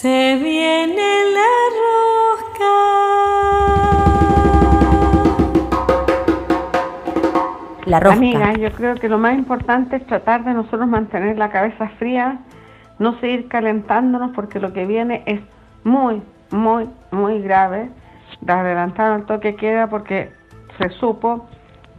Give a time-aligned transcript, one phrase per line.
[0.00, 1.50] Se viene la
[1.82, 2.74] rosca.
[7.84, 8.16] La rosca.
[8.16, 12.38] Amiga, yo creo que lo más importante es tratar de nosotros mantener la cabeza fría,
[13.00, 15.40] no seguir calentándonos porque lo que viene es
[15.82, 16.22] muy,
[16.52, 17.90] muy, muy grave.
[18.46, 20.30] Adelantaron el toque queda porque
[20.78, 21.48] se supo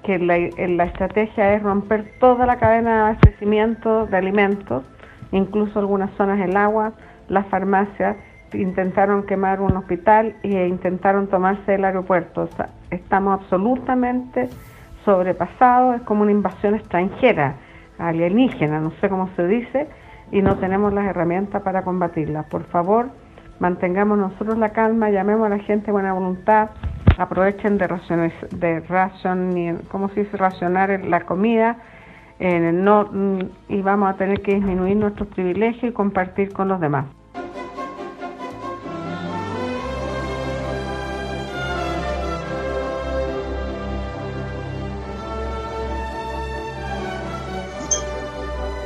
[0.06, 4.86] que la, la estrategia es romper toda la cadena de abastecimiento de alimentos,
[5.34, 6.94] incluso algunas zonas del agua,
[7.30, 8.18] las farmacias,
[8.54, 12.44] intentaron quemar un hospital e intentaron tomarse el aeropuerto.
[12.44, 14.50] O sea, estamos absolutamente
[15.06, 17.56] sobrepasados, es como una invasión extranjera,
[17.98, 19.88] alienígena, no sé cómo se dice,
[20.32, 22.44] y no tenemos las herramientas para combatirla.
[22.44, 23.10] Por favor,
[23.60, 26.70] mantengamos nosotros la calma, llamemos a la gente buena voluntad,
[27.18, 28.84] aprovechen de raciones, de
[29.90, 30.38] ¿cómo se dice?
[30.38, 31.78] racionar la comida,
[32.40, 36.80] eh, no, mm, y vamos a tener que disminuir nuestros privilegios y compartir con los
[36.80, 37.06] demás.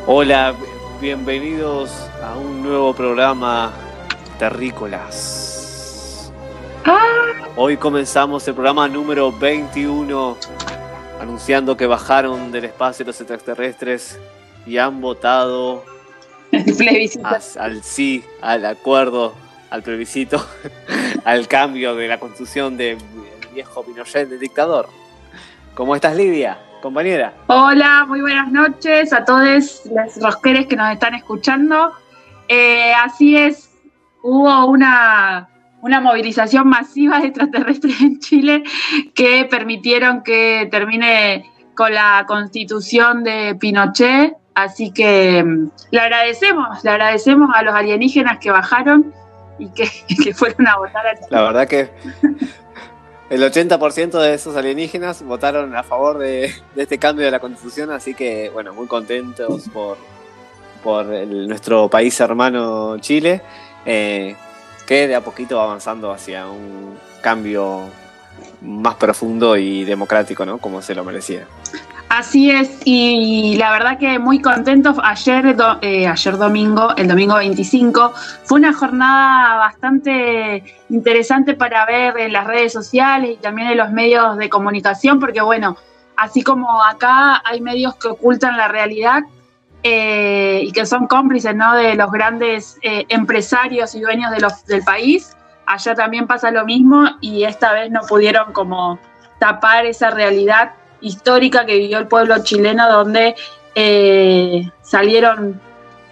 [0.06, 0.54] Hola,
[1.00, 1.90] bienvenidos
[2.22, 3.72] a un nuevo programa
[4.38, 6.32] Terrícolas.
[7.56, 10.38] Hoy comenzamos el programa número 21
[11.22, 14.20] anunciando que bajaron del espacio los extraterrestres
[14.66, 15.84] y han votado
[17.60, 19.34] al sí, al acuerdo,
[19.70, 20.46] al plebiscito,
[21.26, 22.98] al cambio de la constitución del
[23.54, 24.88] viejo Pinochet, del dictador.
[25.74, 27.34] ¿Cómo estás, Lidia, compañera?
[27.48, 31.92] Hola, muy buenas noches a todos los rosqueres que nos están escuchando.
[32.48, 33.72] Eh, así es,
[34.22, 35.50] hubo una,
[35.82, 38.64] una movilización masiva de extraterrestres en Chile
[39.16, 44.34] que permitieron que termine con la constitución de Pinochet.
[44.56, 49.14] Así que mm, le agradecemos, le agradecemos a los alienígenas que bajaron
[49.60, 49.90] y que,
[50.24, 51.90] que fueron a votar a La verdad que
[53.30, 58.14] el 80% de esos alienígenas votaron a favor de, este cambio de la constitución, así
[58.14, 59.98] que bueno, muy contentos por,
[60.84, 63.42] por nuestro país hermano Chile,
[63.86, 64.36] eh,
[64.86, 67.90] que de a poquito va avanzando hacia un cambio
[68.62, 70.58] más profundo y democrático, ¿no?
[70.58, 71.48] Como se lo merecía.
[72.10, 74.98] Así es, y la verdad que muy contentos.
[75.04, 82.34] Ayer, eh, ayer domingo, el domingo 25, fue una jornada bastante interesante para ver en
[82.34, 85.76] las redes sociales y también en los medios de comunicación, porque bueno,
[86.16, 89.24] así como acá hay medios que ocultan la realidad
[89.82, 91.74] eh, y que son cómplices ¿no?
[91.74, 95.36] de los grandes eh, empresarios y dueños de los- del país,
[95.66, 99.00] allá también pasa lo mismo y esta vez no pudieron como
[99.40, 103.36] tapar esa realidad histórica que vivió el pueblo chileno, donde
[103.76, 105.62] eh, salieron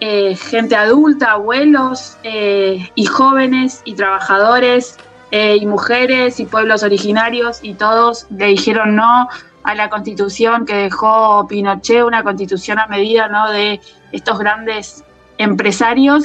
[0.03, 4.97] eh, gente adulta, abuelos eh, y jóvenes y trabajadores
[5.29, 9.29] eh, y mujeres y pueblos originarios y todos le dijeron no
[9.63, 13.52] a la constitución que dejó Pinochet, una constitución a medida ¿no?
[13.52, 13.79] de
[14.12, 15.03] estos grandes
[15.38, 16.23] empresarios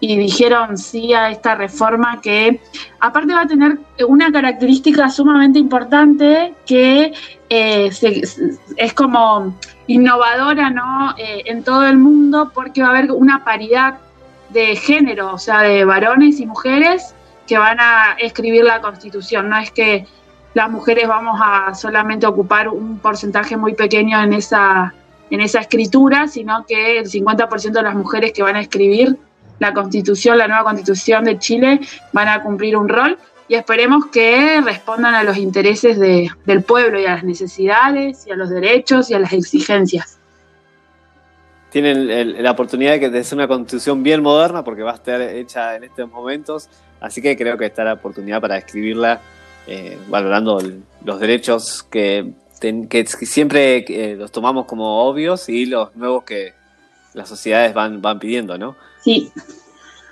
[0.00, 2.60] y dijeron sí a esta reforma que
[3.00, 7.14] aparte va a tener una característica sumamente importante que
[7.48, 7.90] eh,
[8.76, 11.14] es como innovadora ¿no?
[11.16, 13.98] Eh, en todo el mundo porque va a haber una paridad
[14.50, 17.14] de género, o sea, de varones y mujeres
[17.46, 19.48] que van a escribir la constitución.
[19.48, 20.06] No es que
[20.54, 24.94] las mujeres vamos a solamente ocupar un porcentaje muy pequeño en esa,
[25.30, 29.18] en esa escritura, sino que el 50% de las mujeres que van a escribir
[29.58, 31.80] la constitución, la nueva constitución de Chile,
[32.12, 33.18] van a cumplir un rol
[33.48, 38.32] y esperemos que respondan a los intereses de- del pueblo y a las necesidades y
[38.32, 40.18] a los derechos y a las exigencias.
[41.70, 45.76] Tienen la oportunidad de que ser una constitución bien moderna porque va a estar hecha
[45.76, 46.68] en estos momentos,
[47.00, 49.20] así que creo que está la oportunidad para escribirla
[49.66, 50.62] eh, valorando
[51.04, 52.32] los derechos que
[53.22, 56.54] siempre eh, los tomamos como obvios y los nuevos que
[57.14, 58.76] las sociedades van, van pidiendo, ¿no?
[59.06, 59.32] Sí.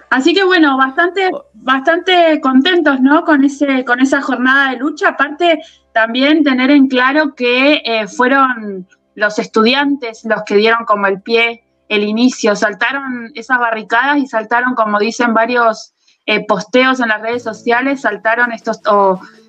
[0.09, 3.25] Así que bueno, bastante, bastante contentos, ¿no?
[3.25, 5.09] Con ese, con esa jornada de lucha.
[5.09, 5.61] Aparte,
[5.93, 8.87] también tener en claro que eh, fueron
[9.17, 14.77] los estudiantes los que dieron como el pie, el inicio, saltaron esas barricadas y saltaron,
[14.77, 15.94] como dicen varios
[16.27, 18.81] eh, posteos en las redes sociales saltaron estos,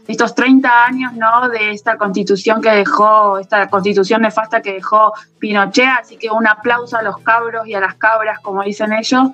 [0.08, 1.50] estos 30 años ¿no?
[1.50, 6.98] de esta constitución que dejó, esta constitución nefasta que dejó Pinochet, así que un aplauso
[6.98, 9.30] a los cabros y a las cabras, como dicen ellos,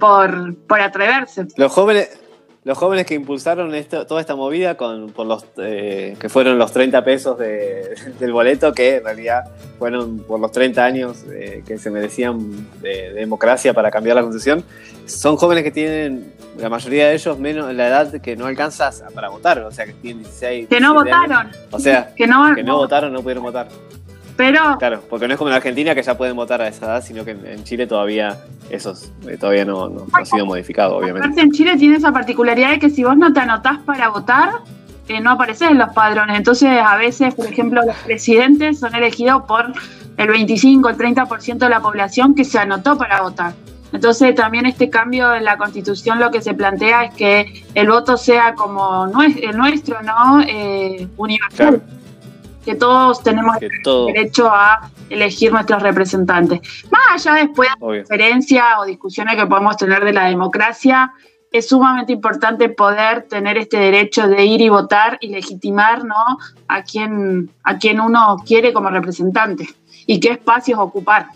[0.00, 1.46] por, por atreverse.
[1.56, 2.18] Los jóvenes,
[2.66, 6.72] los jóvenes que impulsaron esto, toda esta movida con, por los, eh, que fueron los
[6.72, 7.38] 30 pesos
[8.18, 9.44] del boleto, que en realidad
[9.78, 14.64] fueron por los 30 años eh, que se merecían de, democracia para cambiar la constitución,
[15.04, 19.28] son jóvenes que tienen, la mayoría de ellos, menos la edad que no alcanzas para
[19.28, 20.68] votar, o sea, que tienen 16.
[20.68, 21.52] Que no votaron.
[21.70, 23.68] O sea, que no, que no votaron, no pudieron votar.
[24.36, 24.76] Pero.
[24.78, 27.24] Claro, porque no es como en Argentina que ya pueden votar a esa edad, sino
[27.24, 28.38] que en Chile todavía
[28.70, 31.40] esos eh, todavía no, no, ha sido modificado, obviamente.
[31.40, 34.50] en Chile tiene esa particularidad de que si vos no te anotás para votar,
[35.08, 36.36] eh, no apareces en los padrones.
[36.36, 39.72] Entonces, a veces, por ejemplo, los presidentes son elegidos por
[40.16, 43.54] el 25, el 30% de la población que se anotó para votar.
[43.92, 48.16] Entonces, también este cambio en la constitución lo que se plantea es que el voto
[48.16, 50.42] sea como el nuestro, ¿no?
[50.42, 51.82] Eh, universal
[52.66, 56.60] que todos tenemos derecho a elegir nuestros representantes.
[56.90, 61.12] Más allá después de diferencias o discusiones que podemos tener de la democracia,
[61.52, 66.38] es sumamente importante poder tener este derecho de ir y votar y legitimar ¿no?
[66.66, 69.68] a, quien, a quien uno quiere como representante
[70.04, 71.28] y qué espacios ocupar.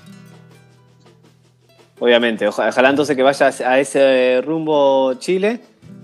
[2.00, 5.61] Obviamente, ojalá entonces que vaya a ese rumbo Chile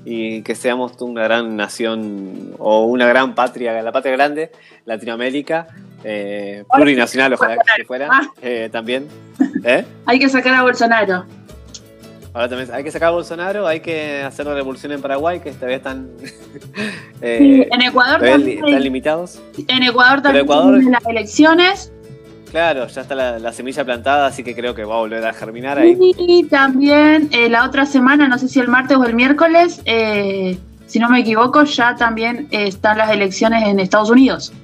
[0.08, 4.52] y que seamos una gran nación o una gran patria, la patria grande,
[4.84, 5.66] Latinoamérica,
[6.04, 8.30] eh, plurinacional, ojalá que fuera ah.
[8.40, 9.08] eh, también.
[9.64, 9.84] ¿Eh?
[10.06, 11.26] Hay que sacar a Bolsonaro.
[12.32, 15.50] Ahora también hay que sacar a Bolsonaro, hay que hacer la revolución en Paraguay, que
[15.50, 16.08] todavía están.
[17.20, 19.42] en Ecuador también, están limitados.
[19.66, 21.92] En Ecuador también Ecuador, las elecciones
[22.56, 25.78] Claro, ya está la, semilla plantada, así que creo que va a volver a germinar
[25.78, 25.94] ahí.
[26.16, 30.56] Y también eh, la otra semana, no sé si el martes o el miércoles, eh,
[30.86, 34.54] si no me equivoco, ya también eh, están las elecciones en Estados Unidos.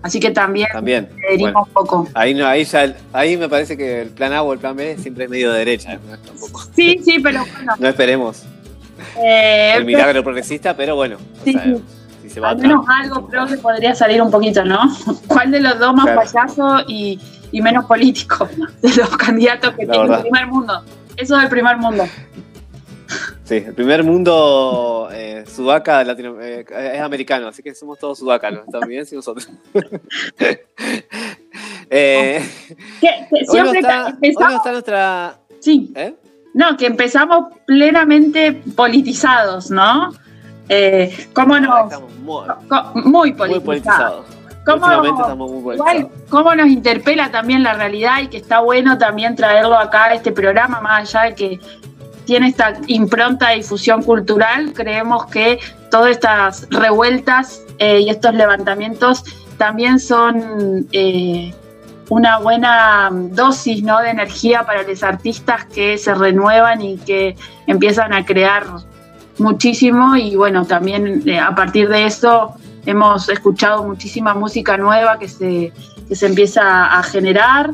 [0.00, 1.10] Así que también, también.
[1.54, 2.08] un poco.
[2.14, 4.96] Ahí, no, ahí, ya, ahí me parece que el plan A o el plan B
[4.96, 5.98] siempre es medio de derecha.
[6.74, 7.74] Sí, sí, pero bueno.
[7.78, 8.44] no esperemos
[9.22, 11.18] el milagro progresista, pero bueno.
[11.44, 11.54] Sí,
[12.42, 14.78] Al menos algo creo que podría salir un poquito, ¿no?
[15.26, 17.20] ¿Cuál de los dos más payaso y,
[17.52, 18.48] y menos político
[18.82, 20.82] de los candidatos que tiene el primer mundo.
[21.16, 22.04] Eso es el primer mundo.
[23.44, 28.52] Sí, el primer mundo eh, sudaca latino, eh, es americano, así que somos todos sudacas,
[28.52, 29.50] los estadounidenses y nosotros.
[31.90, 32.42] eh,
[33.48, 35.38] hoy, no está, nuestra...
[35.60, 35.92] Sí.
[35.94, 36.14] ¿eh?
[36.54, 40.12] No, que empezamos plenamente politizados, ¿no?
[40.68, 41.92] Eh, ¿Cómo nos...?
[42.22, 44.24] Muy, muy politizados.
[44.64, 50.30] ¿Cómo, nos interpela también la realidad y que está bueno también traerlo acá a este
[50.30, 51.60] programa, más allá de que
[52.24, 55.58] tiene esta impronta de difusión cultural, creemos que
[55.90, 59.24] todas estas revueltas eh, y estos levantamientos
[59.58, 61.52] también son eh,
[62.08, 64.00] una buena dosis ¿no?
[64.00, 67.36] de energía para los artistas que se renuevan y que
[67.66, 68.64] empiezan a crear
[69.38, 72.54] muchísimo y bueno, también eh, a partir de eso
[72.86, 75.72] hemos escuchado muchísima música nueva que se,
[76.10, 77.70] se empieza a generar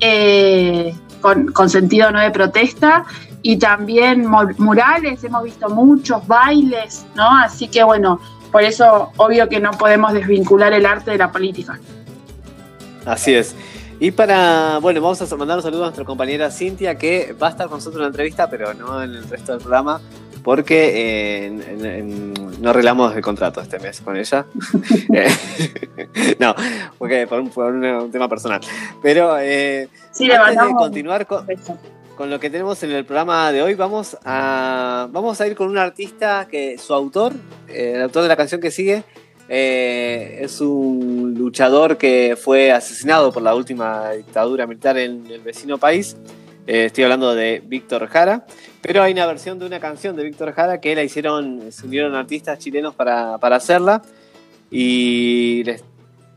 [0.00, 3.04] eh, con, sentido no de protesta
[3.42, 4.26] y también
[4.58, 7.30] murales, hemos visto muchos bailes, ¿no?
[7.38, 8.20] Así que bueno,
[8.52, 11.78] por eso obvio que no podemos desvincular el arte de la política.
[13.06, 13.54] Así es.
[13.98, 17.50] Y para, bueno, vamos a mandar un saludo a nuestra compañera Cintia, que va a
[17.50, 20.00] estar con nosotros en la entrevista, pero no en el resto del programa
[20.42, 22.02] porque eh,
[22.60, 24.46] no arreglamos el contrato este mes con ella.
[25.12, 26.54] Eh, no,
[26.98, 28.60] porque por un, tema personal.
[29.02, 29.88] Pero eh,
[30.38, 31.46] antes de continuar con,
[32.30, 35.78] lo que tenemos en el programa de hoy, vamos a, vamos a ir con un
[35.78, 37.32] artista que su autor,
[37.68, 39.04] el autor de la canción que sigue,
[39.48, 46.16] es un luchador que fue asesinado por la última dictadura militar en el vecino país.
[46.70, 48.46] Estoy hablando de Víctor Jara.
[48.80, 52.14] Pero hay una versión de una canción de Víctor Jara que la hicieron, se unieron
[52.14, 54.02] artistas chilenos para, hacerla.
[54.70, 55.82] Y les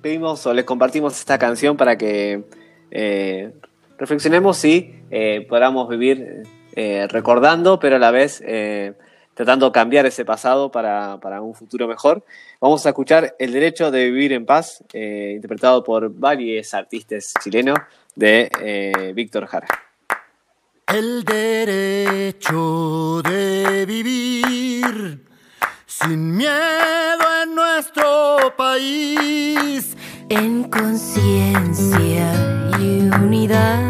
[0.01, 2.43] pedimos o les compartimos esta canción para que
[2.91, 3.51] eh,
[3.97, 6.43] reflexionemos y eh, podamos vivir
[6.75, 8.43] eh, recordando, pero a la vez
[9.35, 12.23] tratando de cambiar ese pasado para, para, un futuro mejor.
[12.59, 17.77] Vamos a escuchar El Derecho de Vivir en Paz, interpretado por varios artistas chilenos
[18.15, 19.92] de Víctor Jara.
[20.93, 25.25] El derecho de vivir
[25.88, 29.97] sin miedo en nuestro país.
[30.29, 32.31] En conciencia
[32.79, 33.89] y unidad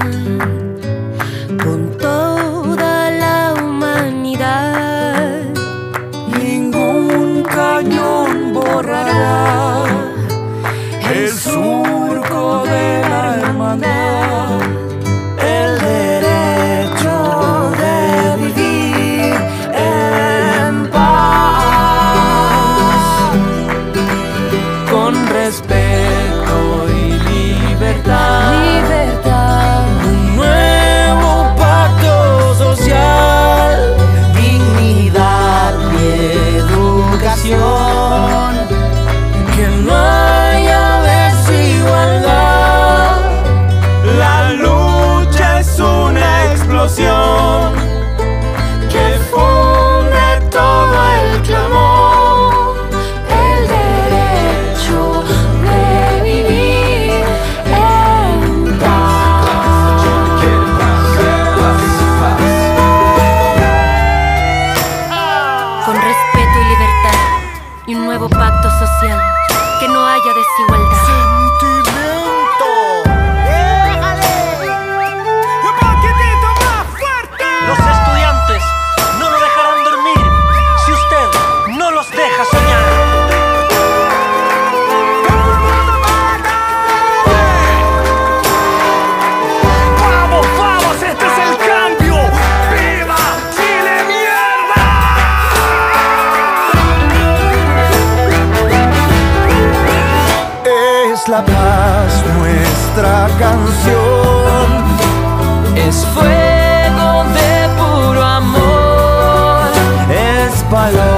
[110.84, 111.13] es palomo,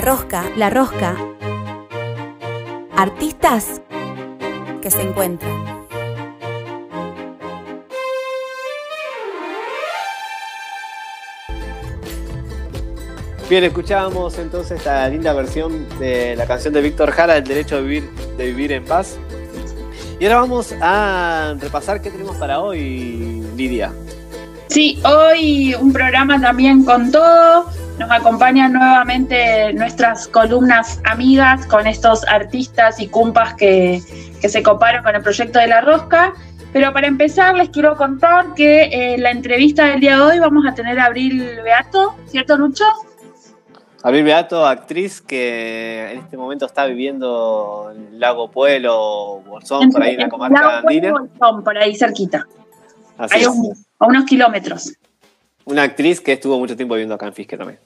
[0.00, 1.14] La rosca, la rosca.
[2.96, 3.82] Artistas
[4.80, 5.52] que se encuentran.
[13.50, 17.82] Bien, escuchábamos entonces esta linda versión de la canción de Víctor Jara, El derecho de
[17.82, 19.18] vivir, de vivir en paz.
[20.18, 23.92] Y ahora vamos a repasar qué tenemos para hoy, Lidia.
[24.68, 27.79] Sí, hoy un programa también con todo.
[28.00, 34.00] Nos acompañan nuevamente nuestras columnas amigas con estos artistas y cumpas que,
[34.40, 36.32] que se coparon con el proyecto de La Rosca.
[36.72, 40.64] Pero para empezar les quiero contar que eh, la entrevista del día de hoy vamos
[40.66, 42.84] a tener a Abril Beato, ¿cierto Lucho?
[44.02, 50.14] Abril Beato, actriz que en este momento está viviendo en Lago Pueblo, Bolsón, por ahí
[50.14, 51.38] en la comarca Lago Pueblo, andina.
[51.38, 52.46] Bolsón, por ahí cerquita,
[53.18, 53.48] Así Hay es.
[53.48, 54.94] un- a unos kilómetros.
[55.66, 57.78] Una actriz que estuvo mucho tiempo viviendo acá en Fisque también.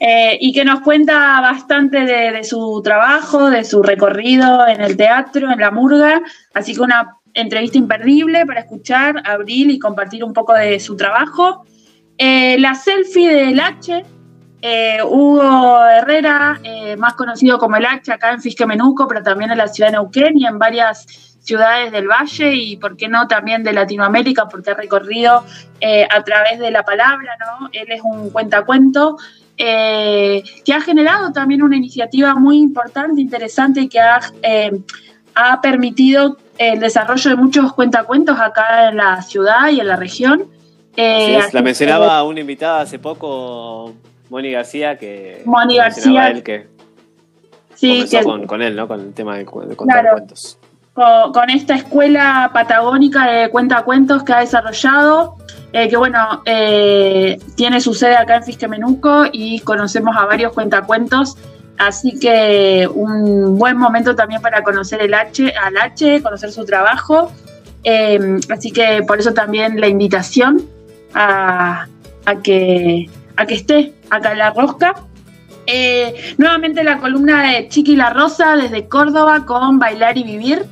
[0.00, 5.50] Eh, y que nos cuenta bastante de, su trabajo, de su recorrido en el teatro,
[5.50, 6.20] en la murga.
[6.52, 10.96] Así que una entrevista imperdible para escuchar a Abril y compartir un poco de su
[10.96, 11.64] trabajo.
[12.16, 14.04] Eh, la selfie del H,
[14.62, 19.58] eh, Hugo Herrera, eh, más conocido como el H acá en Fisquemenuco, pero también en
[19.58, 21.06] la ciudad de Neuquén y en varias
[21.40, 25.44] ciudades del Valle y, por qué no, también de Latinoamérica, porque ha recorrido
[26.10, 27.68] a través de la palabra, ¿no?
[27.72, 29.18] Él es un cuentacuento
[29.56, 34.72] eh, que ha generado también una iniciativa muy importante, interesante, y que ha, eh,
[35.34, 40.44] ha permitido el desarrollo de muchos cuentacuentos acá en la ciudad y en la región.
[40.96, 43.92] Eh, es, la mencionaba una invitada hace poco,
[44.30, 46.28] Moni García, que Moni García.
[46.30, 46.68] él que
[47.74, 48.86] Sí, que- con, con él, ¿no?
[48.86, 49.46] Con el tema de, de
[49.76, 50.12] contar Claro.
[50.12, 50.58] cuentos.
[50.92, 55.36] con, con esta escuela patagónica de cuentacuentos que ha desarrollado,
[55.74, 61.36] eh, que bueno, eh, tiene su sede acá en Fisquemenuco y conocemos a varios cuentacuentos,
[61.78, 67.32] así que un buen momento también para conocer el H, al H, conocer su trabajo,
[67.82, 70.62] eh, así que por eso también la invitación
[71.12, 71.88] a,
[72.24, 74.94] a que, a que esté acá en La Rosca.
[76.38, 80.66] Nuevamente la columna de Chiqui La Rosa desde Córdoba con Bailar y Vivir.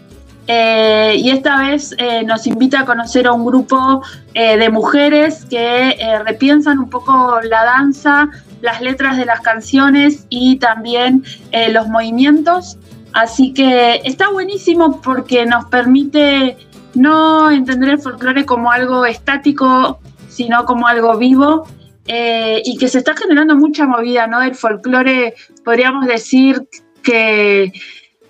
[0.48, 4.02] Eh, y esta vez eh, nos invita a conocer a un grupo
[4.34, 8.28] eh, de mujeres que eh, repiensan un poco la danza,
[8.60, 12.76] las letras de las canciones y también eh, los movimientos.
[13.12, 16.56] Así que está buenísimo porque nos permite
[16.94, 21.66] no entender el folclore como algo estático, sino como algo vivo
[22.06, 24.40] eh, y que se está generando mucha movida, ¿no?
[24.40, 25.34] Del folclore,
[25.64, 26.66] podríamos decir
[27.02, 27.72] que,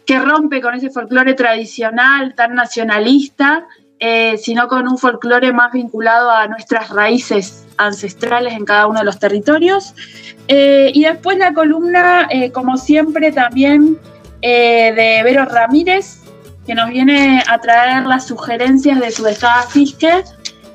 [0.06, 3.66] que rompe con ese folclore tradicional, tan nacionalista,
[4.04, 9.04] eh, sino con un folclore más vinculado a nuestras raíces ancestrales en cada uno de
[9.04, 9.94] los territorios.
[10.48, 13.98] Eh, y después la columna, eh, como siempre, también
[14.40, 16.20] de Vero Ramírez,
[16.66, 20.24] que nos viene a traer las sugerencias de su estado Fisque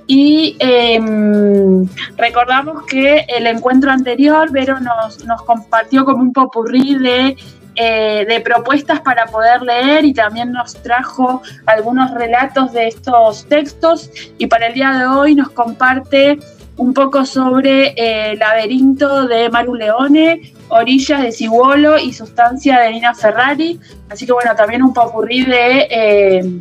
[0.07, 7.35] Y em, recordamos que el encuentro anterior, Vero nos, nos compartió como un popurrí de,
[7.77, 14.09] eh, de propuestas para poder leer y también nos trajo algunos relatos de estos textos.
[14.39, 16.39] Y para el día de hoy nos comparte
[16.77, 23.13] un poco sobre eh, Laberinto de Maru Leone, Orillas de Cibolo y Sustancia de Nina
[23.13, 23.79] Ferrari.
[24.09, 26.59] Así que bueno, también un popurrí de, eh,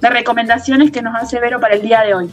[0.00, 2.30] de recomendaciones que nos hace Vero para el día de hoy.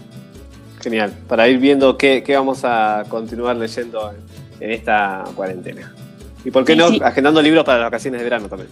[0.81, 5.93] Genial, para ir viendo qué, qué vamos a continuar leyendo en, en esta cuarentena.
[6.45, 7.01] Y por qué Sí, no, sí.
[7.03, 8.69] agendando libros para las vacaciones de verano también.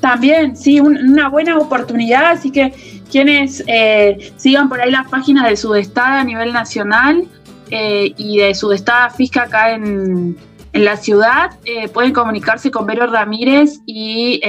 [0.00, 2.72] También, sí, un- una buena oportunidad, así que
[3.10, 7.24] quienes eh, sigan por ahí las páginas de Sudestada a nivel nacional
[7.70, 10.36] eh, y de Sudestada Fisca acá en,
[10.72, 14.40] en la ciudad, eh, pueden comunicarse con Vero Ramírez y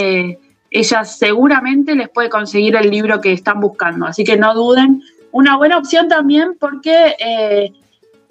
[0.72, 5.02] ella seguramente les puede conseguir el libro que están buscando, así que no duden.
[5.32, 7.16] Una buena opción también porque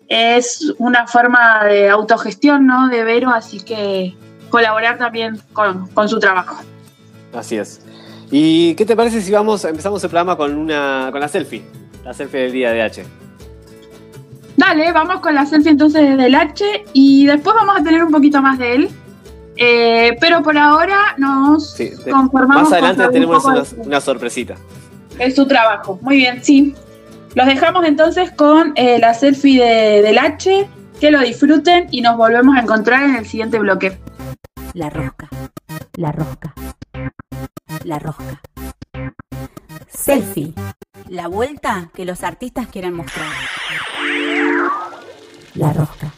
[0.08, 2.88] es una forma de autogestión ¿no?
[2.88, 4.14] de Vero, así que
[4.50, 6.56] colaborar también con- con su trabajo.
[7.32, 7.80] Así es.
[8.30, 11.62] ¿Y qué te parece si vamos, empezamos el programa con una con la selfie?
[12.04, 13.04] La selfie del día de H.
[14.56, 18.40] Dale, vamos con la selfie entonces del H y después vamos a tener un poquito
[18.40, 18.90] más de él.
[19.56, 24.54] Eh, pero por ahora nos Sí, conformamos más adelante tenemos una, de su- una sorpresita.
[25.18, 25.98] de su trabajo.
[26.02, 26.74] Muy bien, sí.
[27.34, 30.68] Los dejamos entonces con eh, la selfie de- del H.
[31.00, 33.98] Que lo disfruten y nos volvemos a encontrar en el siguiente bloque.
[34.74, 35.28] La rosca,
[35.96, 36.54] la rosca,
[37.84, 38.40] la rosca.
[39.88, 40.54] Selfie,
[41.08, 43.26] la vuelta que los artistas quieren mostrar.
[45.54, 46.10] La rosca.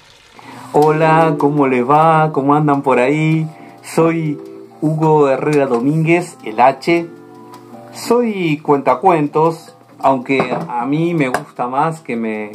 [0.72, 2.30] Hola, ¿cómo les va?
[2.32, 3.48] ¿Cómo andan por ahí?
[3.82, 4.38] Soy
[4.82, 7.08] Hugo Herrera Domínguez, el H.
[7.94, 12.52] Soy cuentacuentos, aunque a mí me gusta más que me,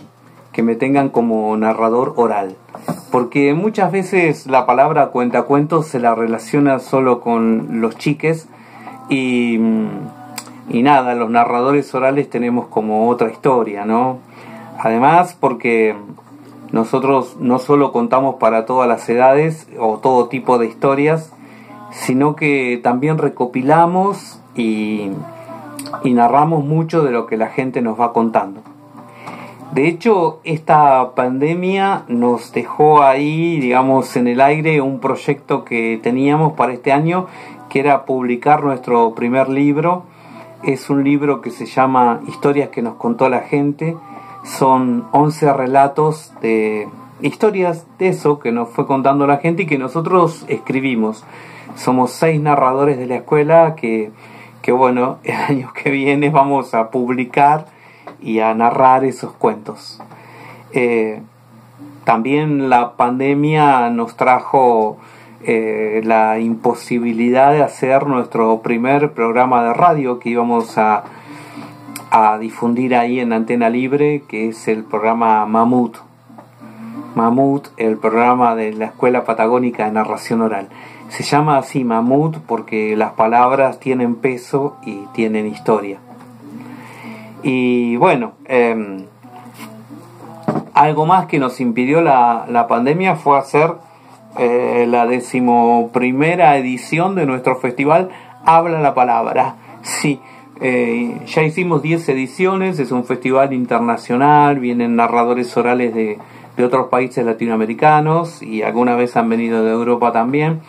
[0.52, 2.56] que me tengan como narrador oral.
[3.12, 8.48] Porque muchas veces la palabra cuentacuentos se la relaciona solo con los chiques
[9.10, 9.60] y,
[10.70, 14.20] y nada, los narradores orales tenemos como otra historia, ¿no?
[14.80, 15.96] Además, porque
[16.72, 21.34] nosotros no solo contamos para todas las edades o todo tipo de historias,
[21.92, 25.12] sino que también recopilamos y,
[26.04, 28.62] y narramos mucho de lo que la gente nos va contando.
[29.74, 36.54] De hecho, esta pandemia nos dejó ahí, digamos, en el aire un proyecto que teníamos
[36.54, 37.28] para este año,
[37.70, 40.04] que era publicar nuestro primer libro.
[40.62, 43.96] Es un libro que se llama Historias que nos contó la gente.
[44.44, 46.90] Son 11 relatos de
[47.22, 51.24] historias de eso que nos fue contando la gente y que nosotros escribimos.
[51.76, 54.12] Somos seis narradores de la escuela que,
[54.62, 57.66] que bueno, el año que viene vamos a publicar
[58.22, 60.02] y a narrar esos cuentos.
[60.74, 61.22] Eh,
[62.04, 64.98] también la pandemia nos trajo
[65.44, 71.04] eh, la imposibilidad de hacer nuestro primer programa de radio que íbamos a,
[72.12, 75.98] a difundir ahí en Antena Libre, que es el programa Mamut.
[77.16, 80.70] Mamut, el programa de la Escuela Patagónica de Narración Oral.
[81.12, 86.00] Se llama así Mamut porque las palabras tienen peso y tienen historia.
[87.44, 89.06] Y bueno, eh,
[90.74, 93.74] algo más que nos impidió la, la pandemia fue hacer
[94.40, 98.10] eh, la decimoprimera edición de nuestro festival
[98.46, 99.56] Habla la Palabra.
[99.82, 100.22] Sí,
[100.62, 106.20] eh, ya hicimos 10 ediciones, es un festival internacional, vienen narradores orales de,
[106.56, 110.62] de otros países latinoamericanos y alguna vez han venido de Europa también.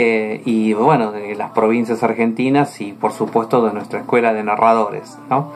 [0.00, 5.18] Eh, y bueno, de las provincias argentinas y por supuesto de nuestra escuela de narradores.
[5.28, 5.50] ¿no?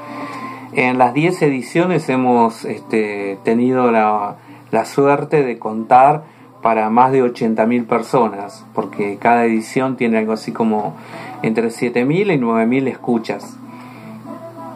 [0.72, 4.34] En las 10 ediciones hemos este, tenido la,
[4.72, 6.24] la suerte de contar
[6.60, 10.96] para más de 80.000 personas, porque cada edición tiene algo así como
[11.42, 13.56] entre 7.000 y 9.000 escuchas.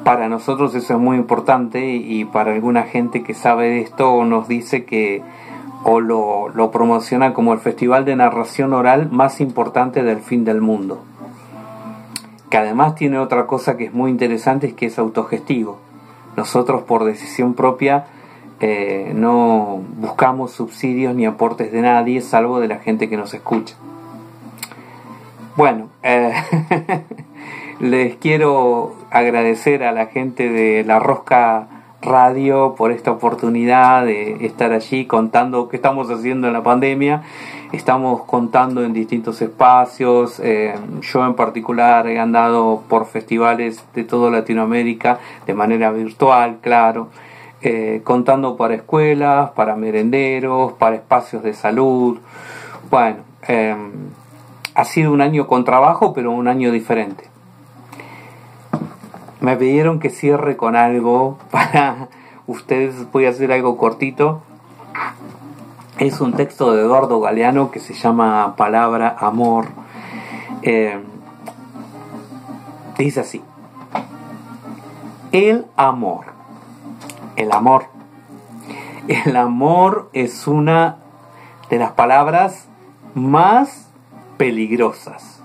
[0.05, 4.47] Para nosotros eso es muy importante y para alguna gente que sabe de esto nos
[4.47, 5.25] dice que
[5.89, 11.05] o lo, promociona como el festival de narración oral más importante del fin del mundo.
[12.51, 15.79] Que además tiene otra cosa que es muy interesante, es que es autogestivo.
[16.37, 18.07] Nosotros por decisión propia
[18.59, 23.77] eh, no buscamos subsidios ni aportes de nadie, salvo de la gente que nos escucha.
[25.55, 26.33] Bueno, eh,
[27.79, 31.76] les quiero agradecer a la gente de La Rosca
[32.07, 37.23] Radio por esta oportunidad de estar allí contando qué estamos haciendo en la pandemia.
[37.73, 40.41] Estamos contando en distintos espacios.
[40.43, 47.09] eh, yo en particular he andado por festivales de toda Latinoamérica de manera virtual, claro.
[47.63, 52.19] eh, contando para escuelas, para merenderos, para espacios de salud.
[52.91, 53.75] Bueno, eh,
[54.75, 57.36] ha sido un año con trabajo, pero un año diferente.
[59.47, 62.09] Me pidieron que cierre con algo para
[62.49, 63.13] ustedes.
[63.13, 64.43] Voy a hacer algo cortito.
[66.01, 69.67] Es un texto de Eduardo Galeano que se llama Palabra Amor.
[70.63, 70.99] Eh,
[72.99, 73.41] dice así.
[75.31, 76.25] El amor.
[77.37, 77.85] El amor.
[79.07, 80.97] El amor es una
[81.71, 82.67] de las palabras
[83.15, 83.87] más
[84.39, 85.36] peligrosas.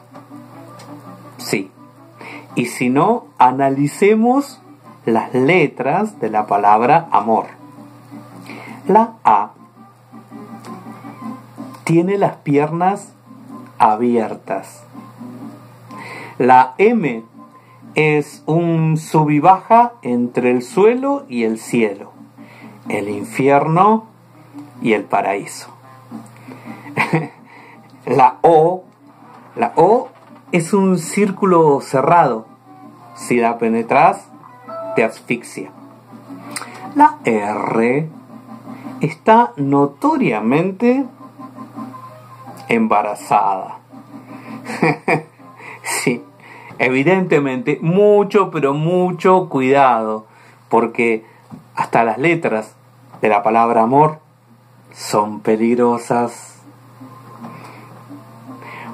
[2.56, 4.62] Y si no, analicemos
[5.06, 7.46] las letras de la palabra amor.
[8.88, 9.52] La A
[11.84, 13.14] tiene las piernas
[13.78, 14.84] abiertas.
[16.38, 17.24] La M
[17.96, 22.12] es un sub y baja entre el suelo y el cielo,
[22.90, 24.06] el infierno
[24.82, 25.70] y el paraíso.
[28.06, 28.84] la O,
[29.56, 30.11] la O
[30.52, 32.46] es un círculo cerrado.
[33.16, 34.26] Si la penetras,
[34.96, 35.72] te asfixia.
[36.96, 38.10] La R
[39.00, 41.06] está notoriamente
[42.68, 43.80] embarazada.
[45.84, 46.24] sí,
[46.80, 50.26] evidentemente, mucho, pero mucho cuidado,
[50.70, 51.26] porque
[51.76, 52.76] hasta las letras
[53.22, 54.20] de la palabra amor
[54.94, 56.51] son peligrosas.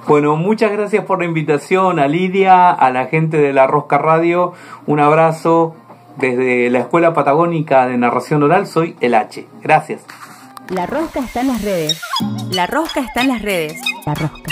[0.08, 4.54] Bueno, muchas gracias por la invitación a Lidia, a la gente de la Rosca Radio.
[4.86, 5.76] Un abrazo
[6.15, 8.67] desde la Escuela Patagónica de Narración Oral.
[8.67, 9.46] Soy el H.
[9.62, 10.02] Gracias.
[10.70, 12.02] La rosca está en las redes.
[12.52, 13.82] La rosca está en las redes.
[14.06, 14.52] La rosca.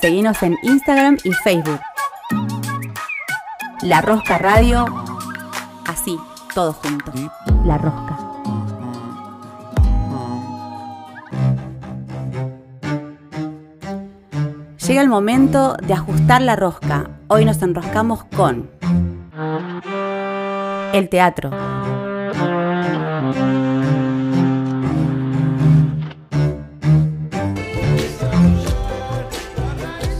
[0.00, 1.80] Seguinos en Instagram y Facebook.
[3.82, 4.86] La Rosca Radio.
[5.86, 6.18] Así,
[6.54, 7.12] todo junto.
[7.64, 8.25] La Rosca.
[14.86, 17.10] Llega el momento de ajustar la rosca.
[17.28, 18.68] Hoy nos enroscamos con
[20.92, 21.50] el teatro.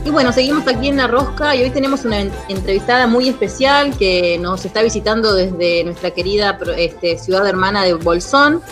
[0.05, 3.97] Y bueno, seguimos aquí en La Rosca y hoy tenemos una en- entrevistada muy especial
[3.99, 8.63] que nos está visitando desde nuestra querida este, ciudad hermana de Bolsón.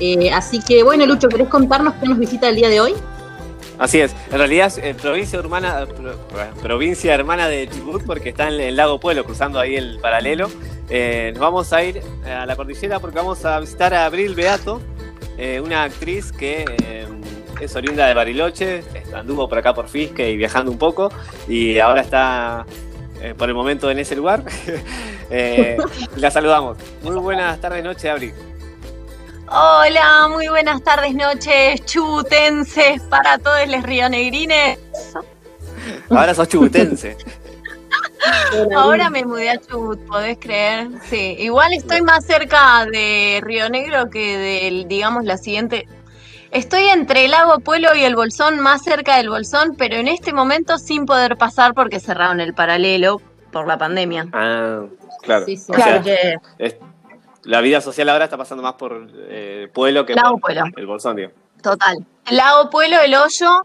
[0.00, 2.94] Eh, así que bueno, Lucho, ¿querés contarnos qué nos visita el día de hoy?
[3.80, 6.14] Así es, en realidad eh, provincia hermana, pro-
[6.62, 10.50] provincia hermana de Chubut porque está en el lago Pueblo, cruzando ahí el paralelo.
[10.90, 14.82] Eh, nos vamos a ir a la cordillera porque vamos a visitar a Abril Beato,
[15.38, 17.06] eh, una actriz que eh,
[17.58, 18.82] es oriunda de Bariloche,
[19.14, 21.10] anduvo por acá por Fisque y viajando un poco,
[21.48, 22.66] y ahora está
[23.22, 24.44] eh, por el momento en ese lugar.
[25.32, 25.76] Eh,
[26.16, 26.76] la saludamos.
[27.04, 28.32] Muy buenas tardes, noche, Abril.
[29.52, 34.78] Hola, muy buenas tardes, noches, chutenses para todos los rionegrines.
[36.08, 37.16] Ahora sos chubutense.
[38.76, 40.88] Ahora me mudé a Chubut, ¿podés creer?
[41.08, 45.88] Sí, igual estoy más cerca de Río Negro que del, digamos, la siguiente.
[46.52, 50.32] Estoy entre el lago Pueblo y el Bolsón, más cerca del Bolsón, pero en este
[50.32, 54.26] momento sin poder pasar porque cerraron el paralelo por la pandemia.
[54.32, 54.82] Ah,
[55.22, 55.46] claro.
[55.46, 55.72] Sí, sí.
[55.72, 56.76] O sea, Claro que es-
[57.50, 60.64] la vida social ahora está pasando más por eh, Pueblo que Lago por Pueblo.
[60.76, 61.32] el Bolsón, digo.
[61.60, 61.96] Total.
[62.28, 63.62] El lago Pueblo, el hoyo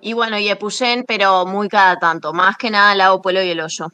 [0.00, 2.32] y bueno, y Epuyén, pero muy cada tanto.
[2.32, 3.88] Más que nada el lago Pueblo y el hoyo.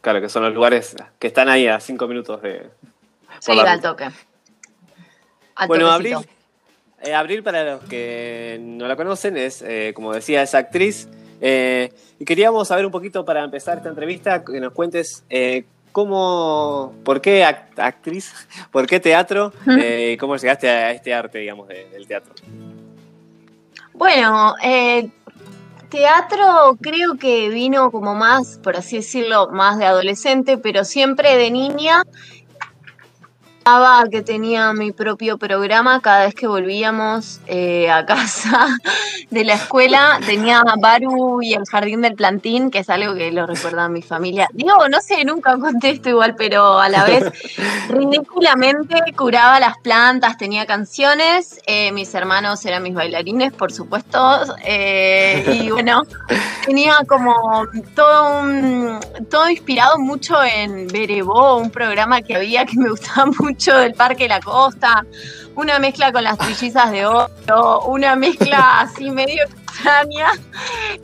[0.00, 2.70] Claro, que son los lugares que están ahí a cinco minutos de.
[3.40, 4.04] Sí, al toque.
[5.56, 6.16] Al Bueno, toquecito.
[6.18, 6.30] Abril,
[7.02, 11.08] eh, Abril, para los que no la conocen, es, eh, como decía, es actriz.
[11.42, 15.24] eh, y queríamos saber un poquito para empezar esta entrevista, que nos cuentes
[15.94, 18.34] cómo, por qué act- actriz,
[18.72, 22.34] por qué teatro, eh, cómo llegaste a este arte, digamos, de- del teatro.
[23.92, 25.08] Bueno, eh,
[25.90, 31.52] teatro creo que vino como más, por así decirlo, más de adolescente, pero siempre de
[31.52, 32.02] niña.
[34.10, 38.66] Que tenía mi propio programa cada vez que volvíamos eh, a casa
[39.30, 40.20] de la escuela.
[40.26, 44.48] Tenía Baru y el Jardín del Plantín, que es algo que lo recuerda mi familia.
[44.52, 47.24] Digo, no sé, nunca conté esto igual, pero a la vez
[47.88, 51.58] ridículamente curaba las plantas, tenía canciones.
[51.66, 54.42] eh, mis hermanos eran mis bailarines, por supuesto.
[54.62, 56.02] eh, y bueno,
[56.66, 59.00] tenía como todo un,
[59.30, 64.28] todo inspirado mucho en Berebó, un programa que había que me gustaba mucho del Parque
[64.28, 65.04] La Costa,
[65.56, 70.30] una mezcla con las trillizas de oro, una mezcla así medio extraña.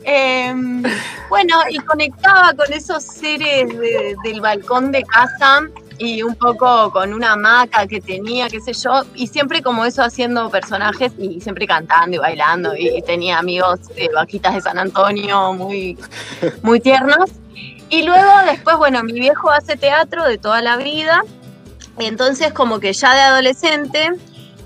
[0.03, 0.83] Em,
[1.29, 5.61] bueno, y conectaba con esos seres de- del balcón de casa
[5.97, 10.01] y un poco con una hamaca que tenía, qué sé yo, y siempre como eso
[10.03, 15.53] haciendo personajes y siempre cantando y bailando y tenía amigos de vaquitas de San Antonio
[15.53, 15.97] muy,
[16.63, 17.29] muy tiernos.
[17.89, 21.21] Y luego después, bueno, mi viejo hace teatro de toda la vida,
[22.05, 24.09] entonces como que ya de adolescente,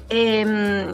[0.09, 0.93] em,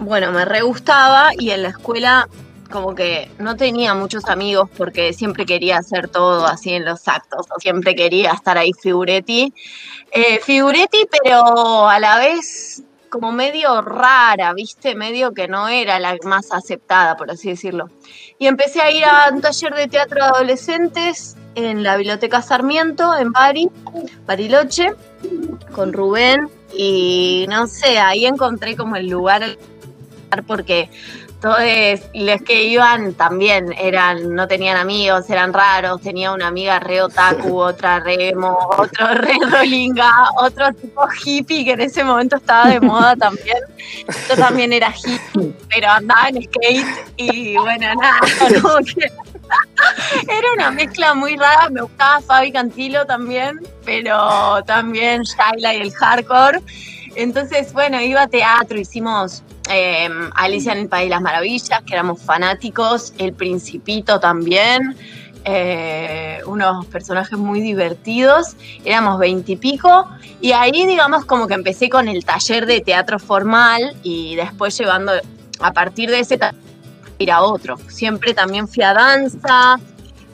[0.00, 2.28] bueno, me re gustaba y en la escuela
[2.70, 7.46] como que no tenía muchos amigos porque siempre quería hacer todo así en los actos,
[7.60, 9.52] siempre quería estar ahí figuretti.
[10.12, 14.94] Eh, figuretti, pero a la vez como medio rara, ¿viste?
[14.94, 17.88] Medio que no era la más aceptada, por así decirlo.
[18.38, 23.16] Y empecé a ir a un taller de teatro de adolescentes en la Biblioteca Sarmiento,
[23.16, 23.68] en Bari,
[24.26, 24.92] Bariloche,
[25.72, 26.48] con Rubén.
[26.76, 29.56] Y no sé, ahí encontré como el lugar
[30.46, 30.90] porque
[31.40, 31.58] todos
[32.14, 37.56] los que iban también eran, no tenían amigos, eran raros, tenía una amiga re otaku,
[37.60, 42.80] otra re emo, otro re rolinga, otro tipo hippie que en ese momento estaba de
[42.80, 43.58] moda también.
[44.28, 48.20] Yo también era hippie, pero andaba en skate y bueno, nada,
[48.60, 49.12] como que
[50.28, 55.92] era una mezcla muy rara, me gustaba Fabi Cantilo también, pero también Shaila y el
[55.92, 56.60] hardcore.
[57.14, 61.94] Entonces, bueno, iba a teatro, hicimos eh, Alicia en el País de las Maravillas, que
[61.94, 64.96] éramos fanáticos, El Principito también,
[65.44, 70.08] eh, unos personajes muy divertidos, éramos veintipico,
[70.40, 75.12] y, ahí digamos como que empecé con el taller de teatro formal y después llevando,
[75.60, 76.67] a partir de ese taller,
[77.18, 77.76] ir a otro.
[77.88, 79.78] Siempre también fui a danza,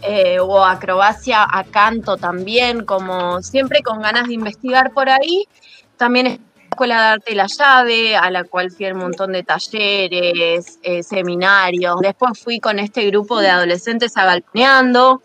[0.02, 5.48] eh, o acrobacia, a canto también, como siempre con ganas de investigar por ahí.
[5.96, 9.44] También Escuela de Arte y la Llave, a la cual fui a un montón de
[9.44, 12.00] talleres, eh, seminarios.
[12.00, 15.22] Después fui con este grupo de adolescentes a Galponeando,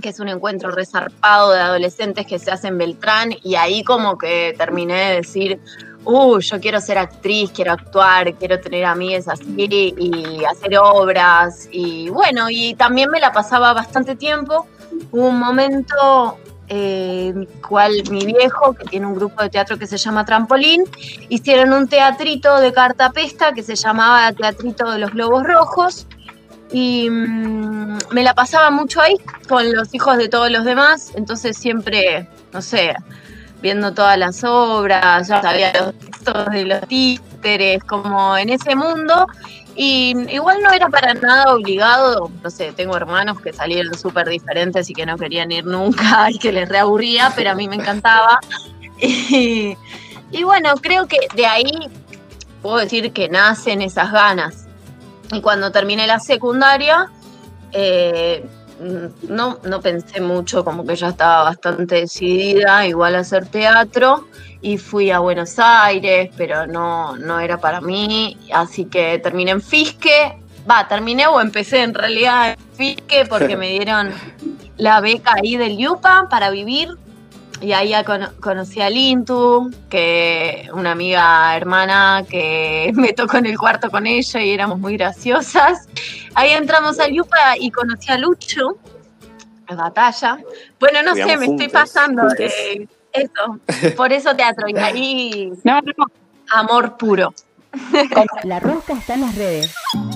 [0.00, 4.16] que es un encuentro resarpado de adolescentes que se hace en Beltrán, y ahí como
[4.16, 5.60] que terminé de decir,
[6.04, 11.68] uh, yo quiero ser actriz, quiero actuar, quiero tener amigas así y hacer obras.
[11.70, 14.66] Y bueno, y también me la pasaba bastante tiempo.
[15.10, 16.38] Hubo un momento
[16.74, 17.34] eh,
[17.68, 20.84] cual mi viejo, que tiene un grupo de teatro que se llama Trampolín,
[21.28, 26.06] hicieron un teatrito de cartapesta que se llamaba Teatrito de los Globos Rojos.
[26.72, 29.16] Y mm, me la pasaba mucho ahí
[29.48, 32.94] con los hijos de todos los demás, entonces siempre, no sé,
[33.62, 39.26] viendo todas las obras, ya sabía los textos de los títeres, como en ese mundo.
[39.74, 44.90] Y igual no era para nada obligado, no sé, tengo hermanos que salieron súper diferentes
[44.90, 48.40] y que no querían ir nunca y que les reaburría, pero a mí me encantaba.
[50.34, 51.90] Y, bueno, creo que de ahí
[52.62, 54.66] puedo decir que nacen esas ganas.
[55.30, 57.10] Y cuando terminé la secundaria,
[57.72, 58.42] eh,
[59.28, 64.26] no, no pensé mucho, como que ya estaba bastante decidida, igual a hacer teatro
[64.60, 69.60] y fui a Buenos Aires, pero no, no era para mí, así que terminé en
[69.60, 70.38] Fisque.
[70.70, 74.12] Va, terminé o empecé en realidad en Fisque porque me dieron
[74.76, 76.88] la beca ahí del Yupa para vivir.
[77.62, 83.46] Y ahí ya cono- conocí a Lintu, que una amiga hermana que me tocó en
[83.46, 85.88] el cuarto con ella y éramos muy graciosas.
[86.34, 88.78] Ahí entramos al Yupa y conocí a Lucho,
[89.68, 90.38] a Batalla.
[90.80, 93.94] Bueno, no sé, me estoy pasando de eso.
[93.96, 94.68] Por eso teatro.
[94.68, 95.52] Y ahí
[96.50, 97.32] amor puro.
[98.44, 99.74] La rosca está en las redes.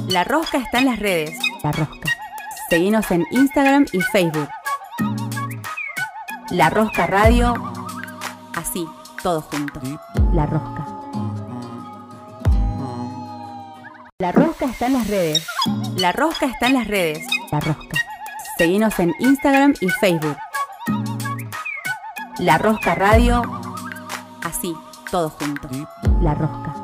[0.08, 1.30] La rosca está en las redes.
[1.62, 2.10] La rosca.
[2.68, 4.48] Seguinos en Instagram y Facebook.
[6.50, 7.54] La Rosca Radio.
[8.54, 8.86] Así,
[9.20, 9.80] todo junto.
[10.32, 10.86] La Rosca.
[14.20, 15.44] La Rosca está en las redes.
[15.96, 17.26] La Rosca está en las redes.
[17.50, 17.98] La Rosca.
[18.56, 20.36] Seguinos en Instagram y Facebook.
[22.38, 23.42] La Rosca Radio.
[24.44, 24.72] Así,
[25.10, 25.68] todo junto.
[26.22, 26.76] La Rosca.